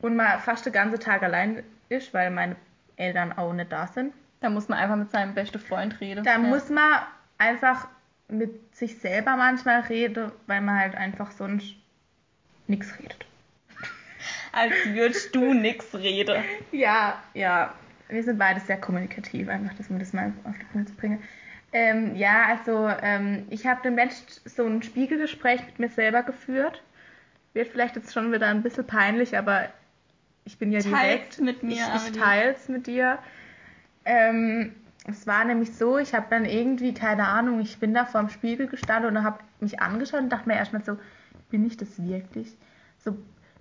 und 0.00 0.16
man 0.16 0.38
fast 0.40 0.66
den 0.66 0.72
ganzen 0.72 1.00
Tag 1.00 1.22
allein 1.22 1.62
ist, 1.88 2.12
weil 2.14 2.30
meine 2.30 2.56
Eltern 2.96 3.32
auch 3.36 3.52
nicht 3.52 3.70
da 3.72 3.86
sind. 3.86 4.12
Da 4.40 4.50
muss 4.50 4.68
man 4.68 4.78
einfach 4.78 4.96
mit 4.96 5.10
seinem 5.10 5.34
besten 5.34 5.58
Freund 5.58 6.00
reden. 6.00 6.24
Da 6.24 6.32
Ja. 6.32 6.38
muss 6.38 6.68
man 6.68 7.00
einfach 7.38 7.88
mit 8.28 8.74
sich 8.76 8.98
selber 8.98 9.36
manchmal 9.36 9.80
reden, 9.82 10.32
weil 10.46 10.60
man 10.60 10.78
halt 10.78 10.94
einfach 10.96 11.30
sonst 11.30 11.74
nichts 12.66 12.98
redet. 12.98 13.24
Als 14.52 14.72
würdest 14.86 15.34
du 15.34 15.54
nix 15.54 15.94
reden. 15.94 16.42
Ja, 16.72 17.22
ja. 17.34 17.74
Wir 18.08 18.22
sind 18.22 18.38
beide 18.38 18.60
sehr 18.60 18.76
kommunikativ, 18.80 19.48
einfach, 19.48 19.74
dass 19.74 19.90
man 19.90 19.98
das 19.98 20.12
mal 20.12 20.32
auf 20.44 20.56
den 20.56 20.68
Punkt 20.68 20.96
bringen. 20.96 21.22
Ähm, 21.72 22.14
ja, 22.14 22.44
also 22.46 22.88
ähm, 23.02 23.46
ich 23.50 23.66
habe 23.66 23.80
demnächst 23.82 24.48
so 24.48 24.64
ein 24.64 24.82
Spiegelgespräch 24.82 25.64
mit 25.66 25.78
mir 25.80 25.88
selber 25.88 26.22
geführt. 26.22 26.82
Wird 27.56 27.68
vielleicht 27.68 27.96
jetzt 27.96 28.12
schon 28.12 28.34
wieder 28.34 28.48
ein 28.48 28.62
bisschen 28.62 28.86
peinlich, 28.86 29.38
aber 29.38 29.70
ich 30.44 30.58
bin 30.58 30.72
ja 30.72 30.80
Teils 30.80 31.36
direkt. 31.36 31.40
mit 31.40 31.62
mir, 31.62 31.86
Ich, 31.96 32.12
ich 32.12 32.12
teils 32.12 32.68
mit 32.68 32.86
dir. 32.86 33.18
Ähm, 34.04 34.74
es 35.06 35.26
war 35.26 35.42
nämlich 35.42 35.74
so, 35.74 35.96
ich 35.96 36.12
habe 36.14 36.26
dann 36.28 36.44
irgendwie, 36.44 36.92
keine 36.92 37.26
Ahnung, 37.26 37.60
ich 37.60 37.78
bin 37.78 37.94
da 37.94 38.04
vorm 38.04 38.28
Spiegel 38.28 38.66
gestanden 38.66 39.16
und 39.16 39.24
habe 39.24 39.38
mich 39.60 39.80
angeschaut 39.80 40.20
und 40.20 40.28
dachte 40.28 40.50
mir 40.50 40.56
erstmal 40.56 40.84
so, 40.84 40.98
bin 41.48 41.66
ich 41.66 41.78
das 41.78 41.88
wirklich? 41.96 42.54
So, 42.98 43.16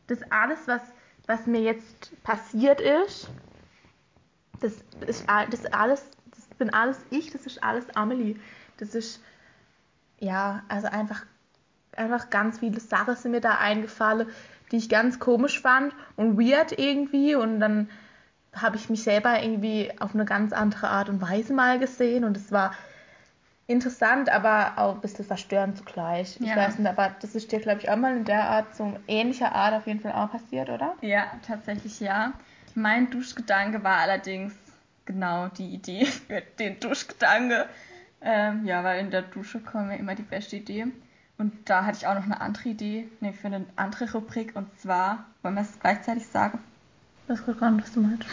das 0.07 0.29
alles, 0.29 0.67
was, 0.67 0.81
was 1.25 1.47
mir 1.47 1.61
jetzt 1.61 2.21
passiert 2.21 2.81
ist, 2.81 3.29
das 4.59 4.73
ist, 5.07 5.25
das 5.51 5.65
alles, 5.67 6.05
das 6.31 6.45
bin 6.57 6.69
alles 6.73 6.99
ich, 7.11 7.31
das 7.31 7.45
ist 7.45 7.63
alles 7.63 7.89
Amelie. 7.95 8.35
Das 8.75 8.93
ist, 8.93 9.23
ja, 10.19 10.63
also 10.67 10.87
einfach, 10.87 11.25
einfach 11.97 12.29
ganz 12.29 12.59
viele 12.59 12.79
Sachen 12.79 13.15
sind 13.15 13.31
mir 13.31 13.41
da 13.41 13.57
eingefallen, 13.57 14.27
die 14.71 14.77
ich 14.77 14.89
ganz 14.89 15.19
komisch 15.19 15.61
fand 15.61 15.93
und 16.15 16.39
weird 16.39 16.77
irgendwie 16.77 17.35
und 17.35 17.59
dann 17.59 17.89
habe 18.55 18.77
ich 18.77 18.89
mich 18.89 19.03
selber 19.03 19.41
irgendwie 19.41 19.91
auf 19.99 20.13
eine 20.13 20.25
ganz 20.25 20.53
andere 20.53 20.87
Art 20.89 21.09
und 21.09 21.21
Weise 21.21 21.53
mal 21.53 21.77
gesehen 21.77 22.23
und 22.23 22.37
es 22.37 22.51
war 22.51 22.71
interessant, 23.67 24.29
aber 24.29 24.73
auch 24.77 24.95
ein 24.95 25.01
bisschen 25.01 25.25
verstörend 25.25 25.77
zugleich. 25.77 26.37
Ich 26.39 26.47
Ja. 26.49 26.55
weiß 26.55 26.77
nicht, 26.79 26.87
aber 26.87 27.15
das 27.21 27.35
ist 27.35 27.51
dir, 27.51 27.59
glaube 27.59 27.79
ich, 27.81 27.89
auch 27.89 27.95
mal 27.95 28.15
in 28.15 28.23
der 28.23 28.43
Art, 28.43 28.75
so 28.75 28.95
ähnlicher 29.07 29.53
Art 29.53 29.73
auf 29.73 29.87
jeden 29.87 29.99
Fall 29.99 30.13
auch 30.13 30.31
passiert, 30.31 30.69
oder? 30.69 30.95
Ja, 31.01 31.25
tatsächlich 31.45 31.99
ja. 31.99 32.33
Mein 32.75 33.09
Duschgedanke 33.09 33.83
war 33.83 33.97
allerdings 33.97 34.53
genau 35.05 35.47
die 35.47 35.73
Idee 35.73 36.05
für 36.27 36.41
den 36.59 36.79
Duschgedanke. 36.79 37.67
Ähm, 38.21 38.65
ja, 38.65 38.83
weil 38.83 39.01
in 39.01 39.11
der 39.11 39.23
Dusche 39.23 39.59
kommen 39.59 39.91
ja 39.91 39.97
immer 39.97 40.15
die 40.15 40.23
beste 40.23 40.57
Idee. 40.57 40.87
Und 41.37 41.69
da 41.69 41.85
hatte 41.85 41.97
ich 41.97 42.07
auch 42.07 42.15
noch 42.15 42.23
eine 42.23 42.39
andere 42.39 42.69
Idee, 42.69 43.09
nee, 43.19 43.33
für 43.33 43.47
eine 43.47 43.65
andere 43.75 44.11
Rubrik. 44.11 44.55
Und 44.55 44.67
zwar, 44.79 45.25
wollen 45.41 45.55
wir 45.55 45.61
es 45.61 45.79
gleichzeitig 45.79 46.27
sagen? 46.27 46.59
Das 47.27 47.45
gar 47.45 47.71
nicht, 47.71 47.85
was 47.85 47.93
du 47.93 48.01
meinst. 48.01 48.25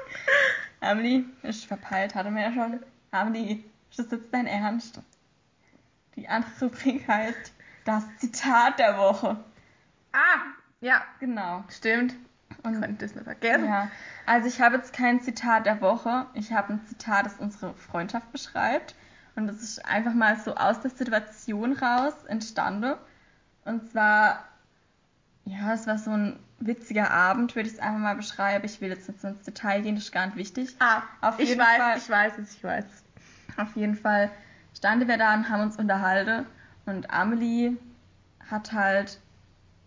Amelie, 0.80 1.24
ist 1.42 1.64
verpeilt, 1.64 2.14
hatte 2.14 2.30
mir 2.30 2.42
ja 2.42 2.52
schon. 2.52 2.80
Amelie, 3.10 3.64
ist 3.90 3.98
das 3.98 4.10
jetzt 4.10 4.32
dein 4.32 4.46
Ernst? 4.46 5.00
Die 6.16 6.28
andere 6.28 6.50
Rubrik 6.60 7.06
heißt 7.08 7.52
das 7.84 8.04
Zitat 8.18 8.78
der 8.78 8.98
Woche. 8.98 9.36
Ah, 10.12 10.40
ja, 10.80 11.02
Genau. 11.20 11.64
stimmt. 11.68 12.14
Und 12.62 12.74
Ich 12.74 12.80
konnte 12.80 13.06
das 13.06 13.14
nicht 13.14 13.24
vergessen. 13.24 13.66
Ja, 13.66 13.90
also 14.26 14.48
ich 14.48 14.60
habe 14.60 14.76
jetzt 14.76 14.92
kein 14.92 15.20
Zitat 15.20 15.64
der 15.66 15.80
Woche. 15.80 16.26
Ich 16.34 16.52
habe 16.52 16.74
ein 16.74 16.86
Zitat, 16.86 17.26
das 17.26 17.34
unsere 17.36 17.72
Freundschaft 17.74 18.30
beschreibt. 18.32 18.94
Und 19.38 19.46
das 19.46 19.62
ist 19.62 19.84
einfach 19.86 20.14
mal 20.14 20.36
so 20.36 20.56
aus 20.56 20.80
der 20.80 20.90
Situation 20.90 21.72
raus 21.74 22.12
entstanden. 22.26 22.94
Und 23.64 23.88
zwar, 23.88 24.42
ja, 25.44 25.72
es 25.74 25.86
war 25.86 25.96
so 25.96 26.10
ein 26.10 26.40
witziger 26.58 27.12
Abend, 27.12 27.54
würde 27.54 27.68
ich 27.68 27.76
es 27.76 27.80
einfach 27.80 28.00
mal 28.00 28.16
beschreiben. 28.16 28.64
Ich 28.64 28.80
will 28.80 28.88
jetzt 28.88 29.08
nicht 29.08 29.20
so 29.20 29.28
ins 29.28 29.42
Detail 29.42 29.82
gehen, 29.82 29.94
das 29.94 30.04
ist 30.06 30.12
gar 30.12 30.26
nicht 30.26 30.36
wichtig. 30.36 30.74
Ah, 30.80 31.02
Auf 31.20 31.38
ich 31.38 31.50
jeden 31.50 31.60
weiß, 31.60 31.76
Fall. 31.76 31.98
ich 31.98 32.10
weiß 32.10 32.38
es, 32.38 32.54
ich 32.54 32.64
weiß. 32.64 32.84
Auf 33.58 33.76
jeden 33.76 33.94
Fall 33.94 34.28
standen 34.76 35.06
wir 35.06 35.18
da 35.18 35.34
und 35.34 35.48
haben 35.48 35.62
uns 35.62 35.76
unterhalten. 35.76 36.44
Und 36.86 37.08
Amelie 37.12 37.76
hat 38.50 38.72
halt 38.72 39.20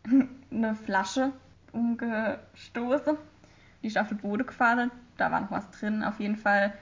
eine 0.51 0.75
Flasche 0.75 1.33
umgestoßen. 1.73 3.17
Die 3.83 3.87
ist 3.87 3.97
auf 3.97 4.07
den 4.07 4.17
Boden 4.17 4.45
gefallen. 4.45 4.91
Da 5.17 5.29
war 5.29 5.41
noch 5.41 5.51
was 5.51 5.69
drin. 5.71 6.05
Auf 6.05 6.21
jeden 6.21 6.37
Fall, 6.37 6.73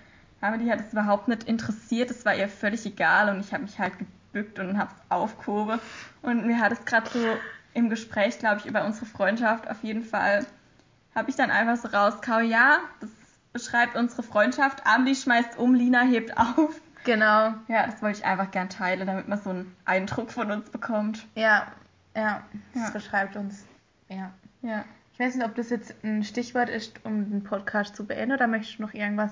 Amelie 0.41 0.71
hat 0.71 0.80
es 0.80 0.93
überhaupt 0.93 1.28
nicht 1.28 1.43
interessiert. 1.43 2.12
Es 2.12 2.25
war 2.25 2.36
ihr 2.36 2.47
völlig 2.47 2.86
egal. 2.86 3.30
Und 3.30 3.39
ich 3.41 3.54
habe 3.54 3.63
mich 3.63 3.78
halt 3.80 3.93
gebückt 3.97 4.60
und 4.60 4.78
habe 4.78 4.91
es 4.95 5.12
aufgehoben. 5.12 5.80
Und 6.21 6.45
mir 6.45 6.60
hat 6.60 6.71
es 6.71 6.86
gerade 6.86 7.10
so 7.10 7.38
im 7.73 7.89
Gespräch, 7.89 8.39
glaube 8.39 8.60
ich, 8.60 8.65
über 8.65 8.86
unsere 8.86 9.06
Freundschaft 9.06 9.69
auf 9.69 9.84
jeden 9.84 10.04
Fall, 10.04 10.45
habe 11.15 11.30
ich 11.30 11.36
dann 11.36 11.52
einfach 11.52 11.78
so 11.78 11.88
rausgehauen, 11.95 12.49
ja, 12.49 12.78
das 12.99 13.10
beschreibt 13.54 13.95
unsere 13.95 14.23
Freundschaft. 14.23 14.86
Amelie 14.86 15.15
schmeißt 15.15 15.58
um, 15.58 15.73
Lina 15.73 16.02
hebt 16.02 16.38
auf. 16.38 16.80
Genau. 17.04 17.54
Ja, 17.67 17.86
das 17.86 18.02
wollte 18.02 18.19
ich 18.19 18.25
einfach 18.25 18.52
gern 18.52 18.69
teilen, 18.69 19.08
damit 19.08 19.28
man 19.28 19.39
so 19.41 19.49
einen 19.52 19.75
Eindruck 19.86 20.32
von 20.32 20.52
uns 20.52 20.69
bekommt. 20.69 21.25
Ja, 21.36 21.67
ja, 22.15 22.43
das 22.73 22.84
Ja. 22.84 22.89
beschreibt 22.91 23.36
uns. 23.36 23.65
Ja. 24.10 24.32
Ja. 24.62 24.84
Ich 25.13 25.19
weiß 25.19 25.36
nicht, 25.36 25.45
ob 25.45 25.56
das 25.56 25.69
jetzt 25.69 25.93
ein 26.04 26.23
Stichwort 26.23 26.69
ist, 26.69 27.04
um 27.06 27.30
den 27.30 27.43
Podcast 27.43 27.95
zu 27.95 28.06
beenden, 28.06 28.34
oder 28.36 28.47
möchtest 28.47 28.80
du 28.80 28.84
noch 28.84 28.93
irgendwas 28.93 29.32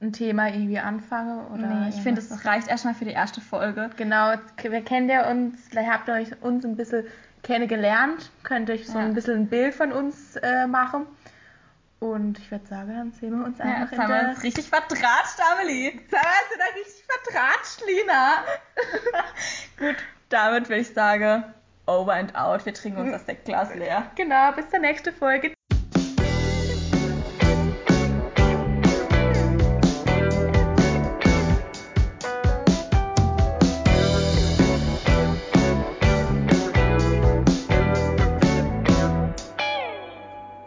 ein 0.00 0.12
Thema 0.12 0.48
irgendwie 0.48 0.78
anfange. 0.78 1.46
Oder 1.48 1.66
nee, 1.66 1.88
ich 1.88 2.00
finde, 2.02 2.20
es 2.20 2.44
reicht 2.44 2.68
erstmal 2.68 2.94
für 2.94 3.04
die 3.04 3.10
erste 3.12 3.40
Folge. 3.40 3.90
Genau, 3.96 4.34
wir 4.62 4.84
kennen 4.84 5.08
ja 5.08 5.28
uns, 5.30 5.58
vielleicht 5.68 5.90
habt 5.90 6.08
ihr 6.08 6.14
euch 6.14 6.40
uns 6.42 6.64
ein 6.64 6.76
bisschen 6.76 7.04
kennengelernt, 7.42 8.30
könnt 8.44 8.70
euch 8.70 8.86
so 8.86 8.98
Ja. 8.98 9.04
ein 9.04 9.14
bisschen 9.14 9.34
ein 9.34 9.46
Bild 9.48 9.74
von 9.74 9.92
uns 9.92 10.36
äh, 10.36 10.66
machen. 10.66 11.06
Und 12.00 12.38
ich 12.38 12.48
würde 12.52 12.64
sagen, 12.66 12.94
dann 12.96 13.12
sehen 13.12 13.36
wir 13.38 13.44
uns 13.44 13.58
Ja, 13.58 13.64
einfach 13.64 13.80
jetzt 13.82 13.92
in 13.94 13.98
haben 14.02 14.08
wir 14.24 14.28
uns 14.30 14.42
richtig 14.44 14.68
vertratscht, 14.68 15.40
Amelie. 15.52 15.90
Jetzt 15.90 16.12
haben 16.12 16.28
wir 16.28 16.56
uns 16.56 16.58
da 16.58 16.78
richtig 16.78 17.04
vertratscht, 17.08 17.82
Lina. 17.88 18.34
Gut, 19.78 19.96
damit 20.28 20.68
würde 20.68 20.80
ich 20.82 20.94
sagen, 20.94 21.42
over 21.86 22.12
and 22.14 22.36
out. 22.36 22.64
Wir 22.66 22.74
trinken 22.74 23.00
uns 23.00 23.10
das 23.10 23.26
Sektglas 23.26 23.74
leer. 23.74 24.08
Genau, 24.14 24.52
bis 24.52 24.68
zur 24.70 24.78
nächsten 24.78 25.12
Folge. 25.12 25.54